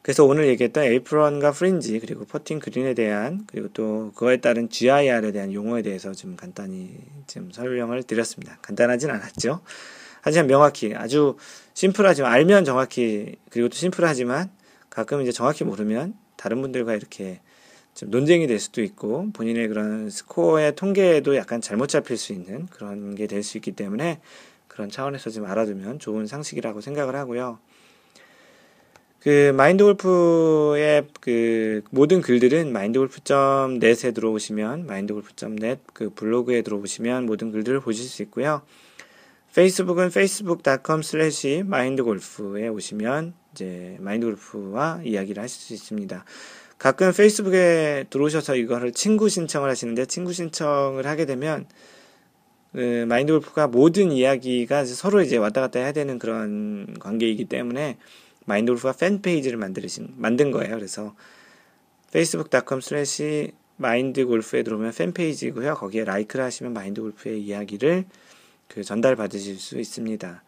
그래서 0.01 0.25
오늘 0.25 0.47
얘기했던 0.47 0.83
에이프런과 0.83 1.51
fringe 1.51 1.99
그리고 1.99 2.25
퍼팅 2.25 2.59
그린에 2.59 2.93
대한 2.95 3.43
그리고 3.45 3.67
또 3.73 4.11
그거에 4.15 4.37
따른 4.37 4.67
GIR에 4.69 5.31
대한 5.31 5.53
용어에 5.53 5.83
대해서 5.83 6.11
좀 6.13 6.35
간단히 6.35 6.97
좀 7.27 7.51
설명을 7.51 8.03
드렸습니다. 8.03 8.57
간단하진 8.63 9.11
않았죠. 9.11 9.61
하지만 10.21 10.47
명확히 10.47 10.95
아주 10.95 11.37
심플하지만 11.75 12.31
알면 12.31 12.65
정확히 12.65 13.35
그리고 13.49 13.69
또 13.69 13.75
심플하지만 13.75 14.49
가끔 14.89 15.21
이제 15.21 15.31
정확히 15.31 15.63
모르면 15.63 16.15
다른 16.35 16.61
분들과 16.61 16.95
이렇게 16.95 17.41
좀 17.93 18.09
논쟁이 18.09 18.47
될 18.47 18.59
수도 18.59 18.81
있고 18.81 19.31
본인의 19.33 19.67
그런 19.67 20.09
스코어의 20.09 20.75
통계에도 20.75 21.35
약간 21.35 21.61
잘못 21.61 21.87
잡힐 21.87 22.17
수 22.17 22.33
있는 22.33 22.65
그런 22.67 23.13
게 23.15 23.27
될 23.27 23.43
수 23.43 23.57
있기 23.57 23.73
때문에 23.73 24.19
그런 24.67 24.89
차원에서 24.89 25.29
좀 25.29 25.45
알아두면 25.45 25.99
좋은 25.99 26.25
상식이라고 26.25 26.81
생각을 26.81 27.15
하고요. 27.15 27.59
그 29.21 29.53
마인드 29.55 29.83
골프의 29.83 31.05
그 31.19 31.83
모든 31.91 32.21
글들은 32.21 32.73
마인드골프.net에 32.73 34.13
들어오시면 34.13 34.87
마인드골프.net 34.87 35.81
그 35.93 36.09
블로그에 36.09 36.63
들어오시면 36.63 37.27
모든 37.27 37.51
글들을 37.51 37.81
보실 37.81 38.03
수 38.05 38.23
있고요. 38.23 38.63
페이스북은 39.53 40.07
facebook.com 40.07 41.01
slash 41.01 41.47
mindgolf에 41.59 42.67
오시면 42.69 43.35
이제 43.51 43.95
마인드골프와 43.99 45.01
이야기를 45.03 45.43
하실 45.43 45.61
수 45.61 45.73
있습니다. 45.75 46.25
가끔 46.79 47.13
페이스북에 47.13 48.05
들어오셔서 48.09 48.55
이거를 48.55 48.91
친구 48.91 49.29
신청을 49.29 49.69
하시는데 49.69 50.07
친구 50.07 50.33
신청을 50.33 51.05
하게 51.05 51.27
되면 51.27 51.67
그 52.71 53.05
마인드 53.07 53.33
골프가 53.33 53.67
모든 53.67 54.11
이야기가 54.11 54.85
서로 54.85 55.21
이제 55.21 55.37
왔다 55.37 55.61
갔다 55.61 55.79
해야 55.79 55.91
되는 55.91 56.17
그런 56.17 56.95
관계이기 56.99 57.45
때문에 57.45 57.97
마인드 58.45 58.71
골프가 58.71 58.93
팬 58.93 59.21
페이지를 59.21 59.57
만드신 59.57 60.15
만든 60.17 60.51
거예요. 60.51 60.75
그래서 60.75 61.15
facebook.com 62.09 62.79
slash 62.79 63.51
마인드 63.77 64.25
골프에 64.25 64.63
들어오면 64.63 64.91
팬 64.93 65.13
페이지고요. 65.13 65.75
거기에 65.75 66.03
like를 66.03 66.45
하시면 66.45 66.73
마인드 66.73 67.01
골프의 67.01 67.41
이야기를 67.41 68.05
그 68.67 68.83
전달 68.83 69.15
받으실 69.15 69.57
수 69.57 69.79
있습니다. 69.79 70.43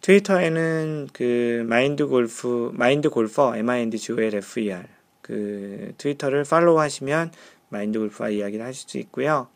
트위터에는 0.00 1.08
그 1.12 1.64
마인드 1.66 2.06
골프 2.06 2.70
마인드 2.74 3.08
골퍼 3.10 3.56
M 3.56 3.70
I 3.70 3.80
N 3.82 3.90
D 3.90 3.98
G 3.98 4.12
O 4.12 4.20
L 4.20 4.34
F 4.34 4.60
E 4.60 4.72
R 4.72 4.84
그 5.22 5.94
트위터를 5.96 6.44
팔로우 6.44 6.78
하시면 6.78 7.32
마인드 7.70 7.98
골프와 7.98 8.28
이야기를 8.28 8.64
하실 8.64 8.88
수 8.88 8.98
있고요. 8.98 9.48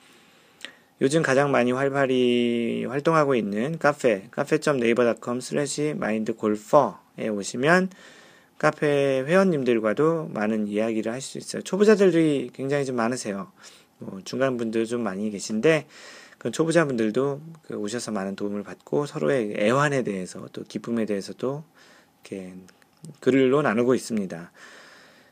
요즘 1.01 1.23
가장 1.23 1.53
많이 1.53 1.71
활발히 1.71 2.85
활동하고 2.87 3.37
있는 3.37 3.79
카페 3.79 4.29
cafe.naver.com 4.33 5.41
slash 5.41 5.95
마인드골퍼에 5.97 7.08
오시면 7.27 7.91
카페 8.59 9.23
회원님들과도 9.23 10.31
많은 10.35 10.67
이야기를 10.67 11.13
하실 11.13 11.31
수 11.31 11.39
있어요. 11.39 11.63
초보자들이 11.63 12.51
굉장히 12.53 12.85
좀 12.85 12.97
많으세요. 12.97 13.51
뭐 13.99 14.21
중간 14.25 14.57
분들 14.57 14.87
좀 14.87 15.03
많이 15.03 15.31
계신데 15.31 15.87
그 16.39 16.51
초보자분들도 16.51 17.41
그 17.63 17.75
오셔서 17.75 18.13
많은 18.13 18.37
도움을 18.37 18.63
받고 18.63 19.07
서로의 19.07 19.55
애환에 19.59 20.03
대해서 20.03 20.49
또 20.53 20.63
기쁨에 20.63 21.05
대해서도 21.05 21.65
이렇게 22.23 22.55
글로 23.21 23.63
나누고 23.63 23.95
있습니다. 23.95 24.53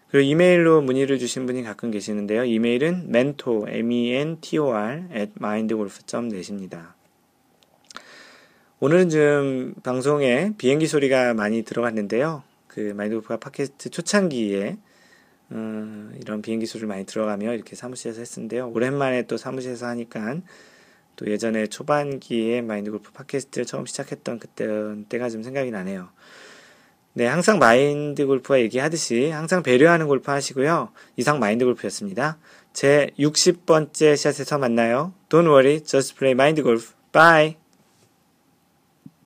그리고 0.08 0.30
이메일로 0.30 0.82
문의를 0.82 1.18
주신 1.18 1.46
분이 1.46 1.62
가끔 1.62 1.90
계시는데요. 1.90 2.44
이메일은 2.44 3.06
mentor, 3.08 3.70
m-e-n-t-o-r 3.70 5.04
at 5.14 5.32
mindgolf.net입니다. 5.38 6.96
오늘은 8.78 9.08
좀 9.08 9.74
방송에 9.82 10.52
비행기 10.58 10.86
소리가 10.86 11.32
많이 11.32 11.62
들어갔는데요. 11.62 12.42
그 12.66 12.92
마인드골프가 12.94 13.38
팟캐스트 13.38 13.88
초창기에 13.88 14.76
어, 15.48 16.10
이런 16.20 16.42
비행기 16.42 16.66
소리를 16.66 16.86
많이 16.86 17.06
들어가며 17.06 17.54
이렇게 17.54 17.74
사무실에서 17.74 18.20
했었는데요. 18.20 18.68
오랜만에 18.68 19.22
또 19.22 19.38
사무실에서 19.38 19.86
하니까 19.86 20.40
또 21.16 21.26
예전에 21.26 21.68
초반기에 21.68 22.60
마인드골프 22.60 23.12
팟캐스트를 23.12 23.64
처음 23.64 23.86
시작했던 23.86 24.40
그때 24.40 24.66
때가 25.08 25.30
좀 25.30 25.42
생각이 25.42 25.70
나네요. 25.70 26.10
네, 27.14 27.24
항상 27.24 27.58
마인드 27.58 28.26
골프와 28.26 28.60
얘기하듯이 28.60 29.30
항상 29.30 29.62
배려하는 29.62 30.06
골프 30.06 30.30
하시고요. 30.30 30.90
이상 31.16 31.38
마인드 31.38 31.64
골프였습니다. 31.64 32.36
제 32.74 33.08
60번째 33.18 34.16
샷에서 34.16 34.58
만나요. 34.58 35.14
Don't 35.30 35.46
worry, 35.46 35.82
just 35.82 36.14
play 36.16 36.36
golf. 36.62 36.92
Bye! 37.10 37.65